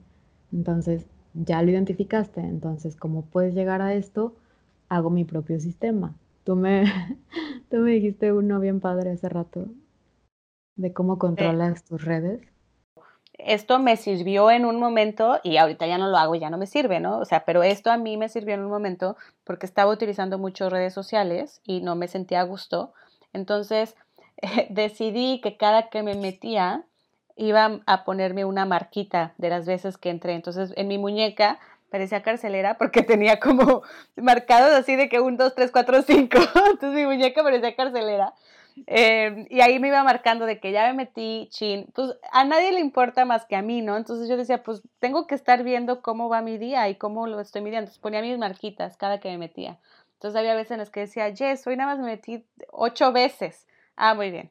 [0.52, 2.40] Entonces, ya lo identificaste.
[2.40, 4.34] Entonces, ¿cómo puedes llegar a esto?
[4.88, 6.14] Hago mi propio sistema.
[6.44, 6.84] Tú me,
[7.70, 9.68] tú me dijiste uno bien padre hace rato
[10.76, 12.40] de cómo controlas tus redes.
[13.38, 16.66] Esto me sirvió en un momento y ahorita ya no lo hago, ya no me
[16.66, 17.18] sirve, ¿no?
[17.18, 20.70] O sea, pero esto a mí me sirvió en un momento porque estaba utilizando mucho
[20.70, 22.92] redes sociales y no me sentía a gusto.
[23.32, 23.96] Entonces,
[24.70, 26.84] decidí que cada que me metía
[27.36, 30.34] iba a ponerme una marquita de las veces que entré.
[30.34, 31.58] Entonces, en mi muñeca
[31.90, 33.82] parecía carcelera porque tenía como
[34.16, 36.38] marcados así de que un, dos, tres, cuatro, cinco.
[36.70, 38.34] Entonces mi muñeca parecía carcelera.
[38.86, 41.86] Em, y ahí me iba marcando de que ya me metí chin.
[41.94, 43.96] Pues a nadie le importa más que a mí, ¿no?
[43.96, 47.40] Entonces yo decía, pues tengo que estar viendo cómo va mi día y cómo lo
[47.40, 47.84] estoy midiendo.
[47.84, 49.78] Entonces ponía mis marquitas cada que me metía.
[50.14, 53.66] Entonces había veces en las que decía, yes, hoy nada más me metí ocho veces.
[53.96, 54.50] Ah, muy bien.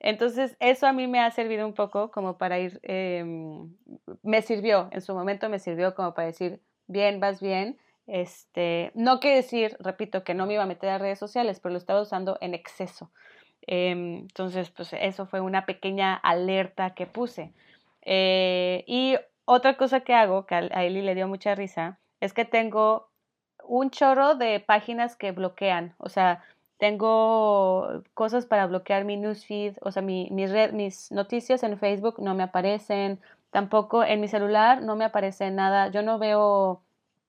[0.00, 3.74] Entonces, eso a mí me ha servido un poco como para ir, em,
[4.22, 7.78] me sirvió, en su momento me sirvió como para decir, bien, vas bien.
[8.06, 11.72] Este, no quiere decir, repito, que no me iba a meter a redes sociales, pero
[11.72, 13.10] lo estaba usando en exceso.
[13.66, 17.52] Em, entonces, pues eso fue una pequeña alerta que puse.
[18.02, 22.44] Eh, y otra cosa que hago, que a Eli le dio mucha risa, es que
[22.44, 23.08] tengo
[23.66, 25.94] un chorro de páginas que bloquean.
[25.98, 26.44] O sea,
[26.78, 32.42] tengo cosas para bloquear mi newsfeed, o sea, mi, mis noticias en Facebook no me
[32.42, 36.82] aparecen, tampoco en mi celular no me aparece nada, yo no veo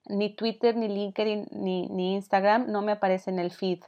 [0.07, 3.79] ni Twitter, ni LinkedIn, ni, ni Instagram, no me aparece en el feed.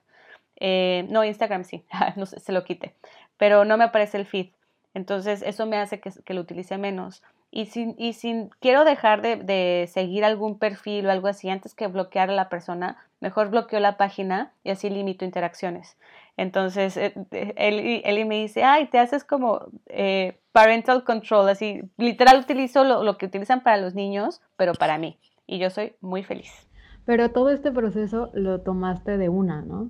[0.59, 1.85] Eh, no, Instagram sí,
[2.37, 2.95] se lo quite,
[3.37, 4.47] pero no me aparece el feed.
[4.93, 7.21] Entonces eso me hace que, lo utilice menos.
[7.51, 11.87] Y si, y si quiero dejar de, seguir algún perfil o algo así antes que
[11.87, 15.97] bloquear a la persona, mejor bloqueo la página y así limito interacciones.
[16.35, 17.13] Entonces, eh,
[17.55, 23.03] él, él, me dice, ay, te haces como eh, parental control, así, literal utilizo lo,
[23.03, 25.19] lo, que utilizan para los niños, pero para mí.
[25.45, 26.67] Y yo soy muy feliz.
[27.05, 29.89] Pero todo este proceso lo tomaste de una, ¿no?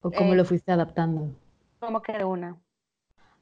[0.00, 1.30] ¿O cómo lo eh, fuiste adaptando?
[1.80, 2.52] Como que de una.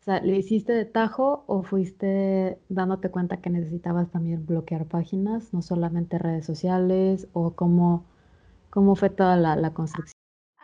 [0.01, 5.53] O sea, ¿le hiciste de tajo o fuiste dándote cuenta que necesitabas también bloquear páginas,
[5.53, 8.05] no solamente redes sociales, o cómo,
[8.71, 10.15] cómo fue toda la, construcción?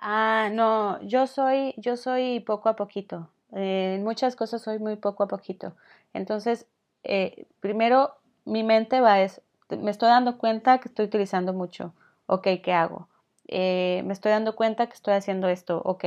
[0.00, 3.30] Ah, no, yo soy, yo soy poco a poquito.
[3.52, 5.74] Eh, en muchas cosas soy muy poco a poquito.
[6.14, 6.68] Entonces,
[7.02, 8.14] eh, primero
[8.44, 11.94] mi mente va es, me estoy dando cuenta que estoy utilizando mucho.
[12.26, 13.08] Ok, ¿qué hago?
[13.54, 16.04] Eh, me estoy dando cuenta que estoy haciendo esto, ok,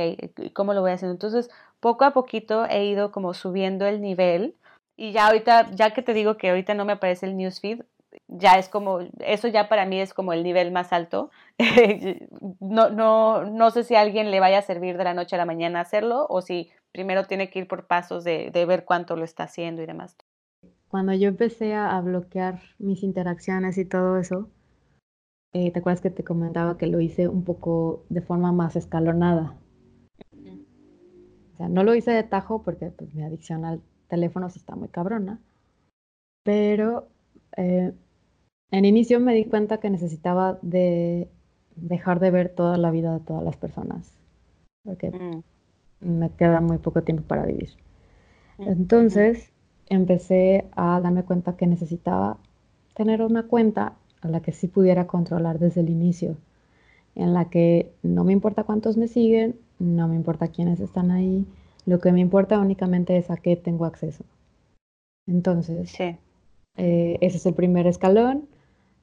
[0.52, 1.12] ¿cómo lo voy haciendo?
[1.12, 4.56] Entonces, poco a poquito he ido como subiendo el nivel
[4.96, 7.82] y ya ahorita, ya que te digo que ahorita no me aparece el newsfeed,
[8.26, 11.30] ya es como, eso ya para mí es como el nivel más alto.
[12.60, 15.38] no, no, no sé si a alguien le vaya a servir de la noche a
[15.38, 19.14] la mañana hacerlo o si primero tiene que ir por pasos de, de ver cuánto
[19.14, 20.16] lo está haciendo y demás.
[20.88, 24.48] Cuando yo empecé a bloquear mis interacciones y todo eso,
[25.52, 29.56] eh, ¿te acuerdas que te comentaba que lo hice un poco de forma más escalonada?
[31.54, 34.88] O sea, no lo hice de tajo porque pues, mi adicción al teléfono está muy
[34.88, 35.40] cabrona,
[36.42, 37.08] pero
[37.56, 37.92] eh,
[38.70, 41.28] en inicio me di cuenta que necesitaba de
[41.76, 44.12] dejar de ver toda la vida de todas las personas,
[44.84, 45.42] porque mm.
[46.00, 47.70] me queda muy poco tiempo para vivir.
[48.58, 49.50] Entonces
[49.88, 52.38] empecé a darme cuenta que necesitaba
[52.94, 53.94] tener una cuenta
[54.26, 56.36] a la que sí pudiera controlar desde el inicio,
[57.14, 61.46] en la que no me importa cuántos me siguen, no me importa quiénes están ahí,
[61.86, 64.24] lo que me importa únicamente es a qué tengo acceso.
[65.26, 65.96] Entonces,
[66.76, 68.48] eh, ese es el primer escalón.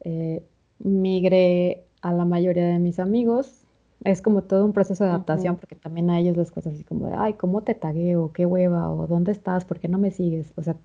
[0.01, 0.43] Eh,
[0.79, 3.61] migré a la mayoría de mis amigos.
[4.03, 7.07] Es como todo un proceso de adaptación, porque también a ellos las cosas así como
[7.07, 8.33] de, ay, ¿cómo te tagueo?
[8.33, 8.89] ¿Qué hueva?
[8.91, 9.63] ¿O dónde estás?
[9.63, 10.51] ¿Por qué no me sigues?
[10.57, 10.75] O sea,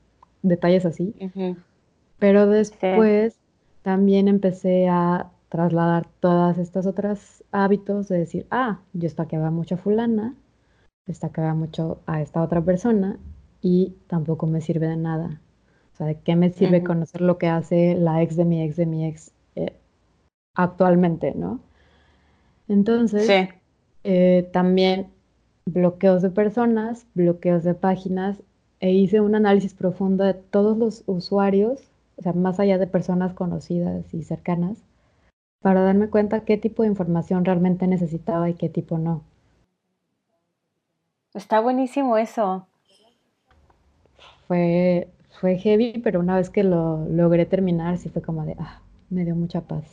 [0.43, 1.14] detalles así.
[2.20, 3.36] Pero después
[3.89, 9.78] también empecé a trasladar todas estas otras hábitos de decir, ah, yo estaqueaba mucho a
[9.78, 10.34] fulana,
[11.07, 13.18] estaqueaba mucho a esta otra persona
[13.62, 15.41] y tampoco me sirve de nada.
[15.95, 18.76] O sea, ¿de qué me sirve conocer lo que hace la ex de mi ex
[18.76, 19.72] de mi ex eh,
[20.55, 21.61] actualmente, no?
[22.68, 23.26] Entonces,
[24.05, 25.07] eh, también
[25.64, 28.36] bloqueos de personas, bloqueos de páginas,
[28.80, 31.80] e hice un análisis profundo de todos los usuarios,
[32.19, 34.79] o sea, más allá de personas conocidas y cercanas,
[35.61, 39.23] para darme cuenta qué tipo de información realmente necesitaba y qué tipo no.
[41.35, 42.66] Está buenísimo eso.
[44.47, 45.09] Fue,
[45.41, 49.25] fue heavy, pero una vez que lo logré terminar, sí fue como de, ah, me
[49.25, 49.85] dio mucha paz.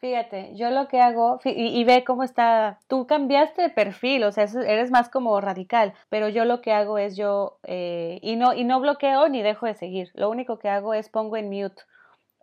[0.00, 4.44] Fíjate, yo lo que hago, y, ve cómo está, tú cambiaste de perfil, o sea,
[4.44, 8.62] eres más como radical, pero yo lo que hago es yo, eh, y, no, y
[8.62, 11.82] no bloqueo ni dejo de seguir, lo único que hago es pongo en mute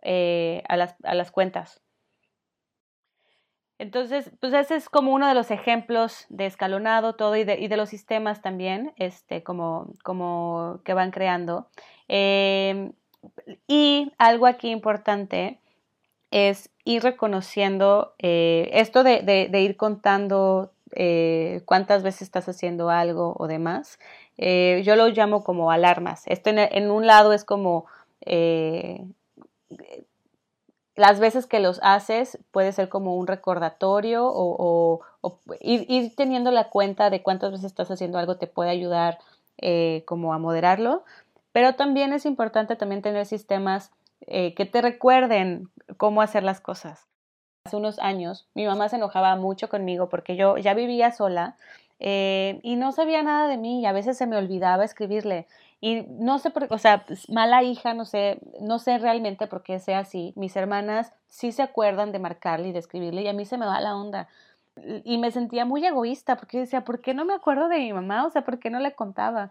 [0.02, 1.80] eh, a, las, a las cuentas.
[3.78, 7.68] Entonces, pues ese es como uno de los ejemplos de escalonado todo y de, y
[7.68, 11.68] de los sistemas también, este, como, como que van creando.
[12.08, 12.92] Em,
[13.66, 15.60] y algo aquí importante
[16.36, 23.46] es ir reconociendo eh, esto de, ir contando eh, cuántas veces estás haciendo algo o
[23.46, 23.98] demás.
[24.36, 26.24] Eh, yo lo llamo como alarmas.
[26.26, 27.86] Esto en, un lado es como
[30.94, 35.00] las veces que los haces puede ser como un recordatorio o,
[35.60, 39.20] ir, teniendo la cuenta de cuántas veces estás haciendo algo te puede ayudar
[40.04, 41.02] como a moderarlo.
[41.52, 43.90] Pero también es importante también tener sistemas
[44.20, 47.06] eh, que te recuerden cómo hacer las cosas.
[47.64, 51.56] Hace unos años mi mamá se enojaba mucho conmigo porque yo ya vivía sola
[51.98, 55.46] eh, y no sabía nada de mí y a veces se me olvidaba escribirle.
[55.80, 59.46] Y no sé por qué, o sea, pues, mala hija, no sé, no sé realmente
[59.46, 60.32] por qué sea así.
[60.36, 63.66] Mis hermanas sí se acuerdan de marcarle y de escribirle y a mí se me
[63.66, 64.28] va la onda.
[65.04, 68.26] Y me sentía muy egoísta porque decía, ¿por qué no me acuerdo de mi mamá?
[68.26, 69.50] O sea, ¿por qué no le contaba?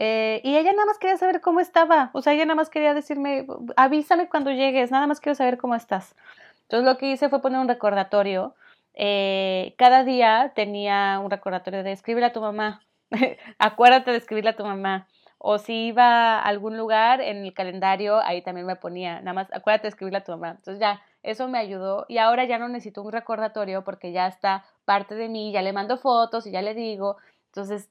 [0.00, 2.10] Eh, y ella nada más quería saber cómo estaba.
[2.14, 3.46] O sea, ella nada más quería decirme,
[3.76, 6.14] avísame cuando llegues, nada más quiero saber cómo estás.
[6.62, 8.54] Entonces lo que hice fue poner un recordatorio.
[8.94, 12.80] Eh, cada día tenía un recordatorio de escribir a tu mamá.
[13.58, 15.08] Acuérdate de escribirle a tu mamá.
[15.38, 19.52] O si iba a algún lugar en el calendario, ahí también me ponía, nada más,
[19.52, 20.50] acuérdate de escribirle a tu mamá.
[20.50, 24.64] Entonces ya, eso me ayudó y ahora ya no necesito un recordatorio porque ya está
[24.84, 27.16] parte de mí, ya le mando fotos y ya le digo.
[27.46, 27.88] Entonces,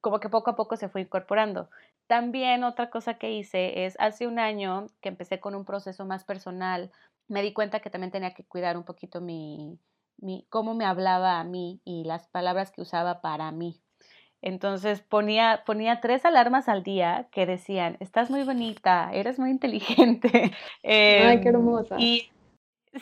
[0.00, 1.68] como que poco a poco se fue incorporando.
[2.06, 6.24] También otra cosa que hice es, hace un año que empecé con un proceso más
[6.24, 6.90] personal,
[7.28, 9.78] me di cuenta que también tenía que cuidar un poquito mi,
[10.18, 13.80] mi cómo me hablaba a mí y las palabras que usaba para mí.
[14.42, 20.30] Entonces ponía, ponía tres alarmas al día que decían, estás muy bonita, eres muy inteligente.
[20.82, 21.96] Ay, qué em, hermosa.
[21.98, 22.30] Y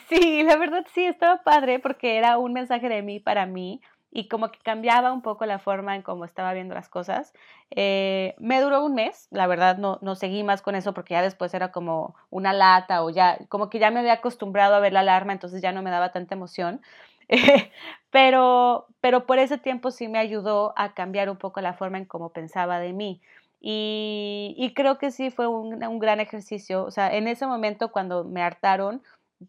[0.09, 3.81] sí, la verdad sí, estaba padre porque era un mensaje de mí para mí
[4.11, 7.33] y como que cambiaba un poco la forma en cómo estaba viendo las cosas.
[7.71, 11.21] Eh, me duró un mes, la verdad no, no seguí más con eso porque ya
[11.21, 14.93] después era como una lata o ya, como que ya me había acostumbrado a ver
[14.93, 16.81] la alarma, entonces ya no me daba tanta emoción.
[18.11, 22.05] pero, pero por ese tiempo sí me ayudó a cambiar un poco la forma en
[22.05, 23.21] cómo pensaba de mí.
[23.61, 26.85] Y, y creo que sí fue un, un, gran ejercicio.
[26.85, 29.03] O sea, en ese momento cuando me hartaron,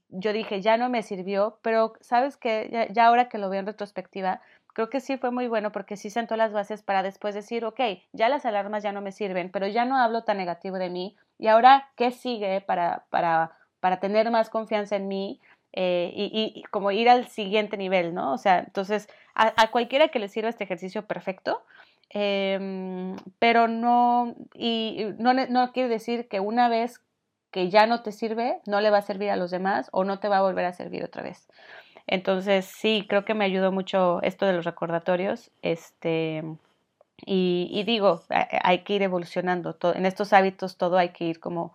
[0.08, 3.66] yo dije, ya no me sirvió, pero sabes que ya, ahora que lo veo en
[3.66, 7.64] retrospectiva, creo que sí fue muy bueno porque sí sentó las bases para después decir,
[7.64, 7.80] ok,
[8.12, 11.16] ya las alarmas ya no me sirven, pero ya no hablo tan negativo de mí.
[11.38, 15.40] Y ahora, ¿qué sigue para, para, para tener más confianza en mí?
[15.72, 18.32] Eh, y, como ir al siguiente nivel, ¿no?
[18.32, 21.62] O sea, entonces a, cualquiera que le sirva este ejercicio perfecto,
[22.10, 27.00] em, pero no, y no, no quiere decir que una vez
[27.50, 30.18] que ya no te sirve, no le va a servir a los demás o no
[30.20, 31.48] te va a volver a servir otra vez.
[32.06, 35.50] Entonces, sí, creo que me ayudó mucho esto de los recordatorios.
[35.62, 36.42] Este,
[37.24, 39.74] y, digo, hay que ir evolucionando.
[39.74, 41.74] Todo, en estos hábitos todo hay que ir como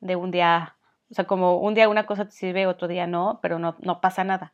[0.00, 0.74] de un día
[1.10, 4.00] o sea, como un día una cosa te sirve, otro día no, pero no, no
[4.00, 4.52] pasa nada.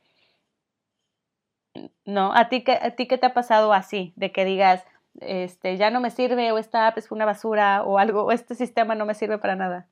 [2.04, 2.34] ¿No?
[2.34, 4.12] ¿A ti, qué, ¿A ti qué te ha pasado así?
[4.16, 4.84] De que digas,
[5.20, 8.54] este, ya no me sirve, o esta app es una basura, o algo, o este
[8.54, 9.86] sistema no me sirve para nada.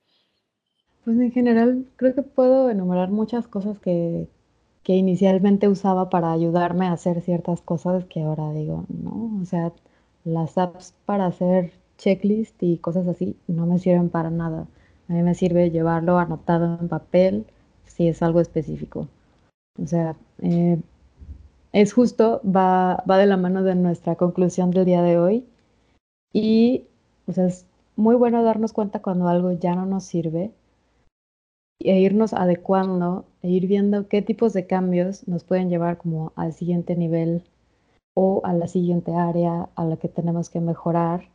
[1.03, 4.27] Pues en general creo que puedo enumerar muchas cosas que,
[4.83, 9.71] que inicialmente usaba para ayudarme a hacer ciertas cosas que ahora digo, no, o sea,
[10.23, 14.67] las apps para hacer checklist y cosas así no me sirven para nada.
[15.09, 17.45] A mí me sirve llevarlo anotado en papel
[17.85, 19.07] si es algo específico.
[19.81, 20.79] O sea, eh,
[21.73, 25.45] es justo, va, va de la mano de nuestra conclusión del día de hoy.
[26.33, 26.83] Y
[27.29, 30.51] o sea, es muy bueno darnos cuenta cuando algo ya no nos sirve
[31.79, 36.53] e irnos adecuando e ir viendo qué tipos de cambios nos pueden llevar como al
[36.53, 37.43] siguiente nivel
[38.13, 41.29] o a la siguiente área a la que tenemos que mejorar,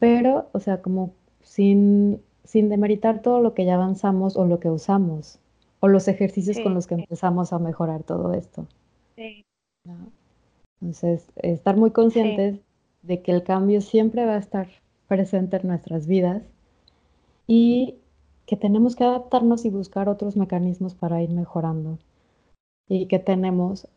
[0.00, 4.70] pero, o sea, como sin, sin demeritar todo lo que ya avanzamos o lo que
[4.70, 5.38] usamos
[5.78, 8.66] o los ejercicios con los que empezamos a mejorar todo esto.
[9.16, 9.44] Sí.
[10.80, 12.58] Entonces, estar muy conscientes
[13.02, 14.66] de que el cambio siempre va a estar
[15.08, 16.42] presente en nuestras vidas
[17.46, 17.96] y
[18.46, 21.98] que tenemos que adaptarnos y buscar otros mecanismos para ir mejorando.
[22.88, 23.88] Y que tenemos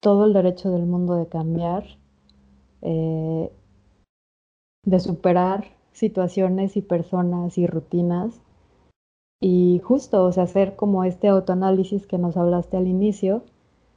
[0.00, 1.84] todo el derecho del mundo de cambiar,
[2.82, 3.50] eh,
[4.84, 8.40] de superar situaciones y personas y rutinas.
[9.40, 13.42] Y justo, o sea, hacer como este autoanálisis que nos hablaste al inicio,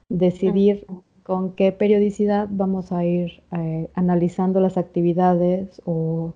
[0.09, 0.85] decidir
[1.23, 6.33] con qué periodicidad vamos a ir eh, analizando las actividades o,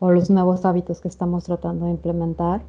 [0.00, 2.62] los nuevos hábitos que estamos tratando de implementar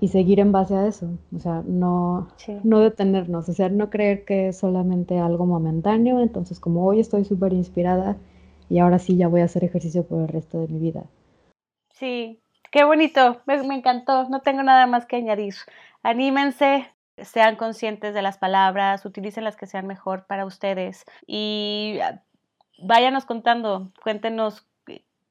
[0.00, 2.28] y seguir en base a eso, o sea, no,
[2.64, 7.26] no detenernos, o sea, no creer que es solamente algo momentáneo, entonces como hoy estoy
[7.26, 8.16] súper inspirada
[8.70, 11.04] y ahora sí ya voy a hacer ejercicio por el resto de mi vida.
[11.90, 12.40] Sí,
[12.70, 15.54] qué bonito, me, me encantó, no tengo nada más que añadir.
[16.02, 16.86] Anímense,
[17.18, 22.22] sean conscientes de las palabras, utilicen las que sean mejor para ustedes y ah,
[22.78, 24.66] váyanos contando, cuéntenos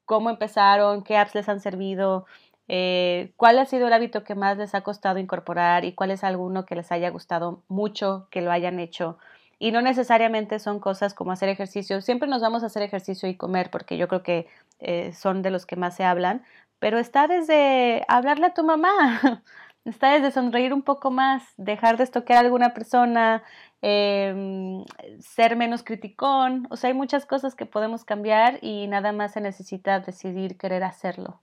[0.04, 2.26] cómo empezaron, qué apps les han servido,
[2.72, 6.22] eh, cuál ha sido el hábito que más les ha costado incorporar y cuál es
[6.22, 9.18] alguno que les haya gustado mucho que lo hayan hecho.
[9.58, 12.00] Y no necesariamente son cosas como hacer ejercicio.
[12.00, 14.46] Siempre nos vamos a hacer ejercicio y comer porque yo creo que
[14.78, 16.44] eh, son de los que más se hablan.
[16.78, 19.42] Pero está desde hablarle a tu mamá,
[19.84, 23.42] está desde sonreír un poco más, dejar de estoquear a alguna persona,
[23.82, 24.84] em,
[25.18, 26.68] ser menos criticón.
[26.70, 30.84] O sea, hay muchas cosas que podemos cambiar y nada más se necesita decidir querer
[30.84, 31.40] hacerlo.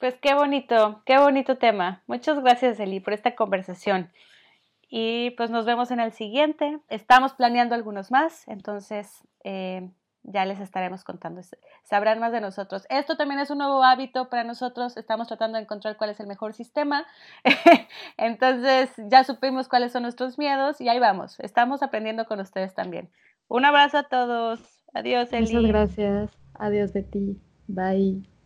[0.00, 2.02] Pues qué bonito, qué bonito tema.
[2.06, 4.10] Muchas gracias, Eli, por esta conversación.
[4.88, 6.80] Y pues nos vemos en el siguiente.
[6.88, 9.90] Estamos planeando algunos más, entonces eh,
[10.22, 11.42] ya les estaremos contando,
[11.84, 12.86] sabrán más de nosotros.
[12.88, 16.26] Esto también es un nuevo hábito para nosotros, estamos tratando de encontrar cuál es el
[16.26, 17.06] mejor sistema,
[18.16, 23.10] entonces ya supimos cuáles son nuestros miedos y ahí vamos, estamos aprendiendo con ustedes también.
[23.48, 24.60] Un abrazo a todos,
[24.94, 25.54] adiós Eli.
[25.54, 28.39] Muchas gracias, adiós de ti, bye.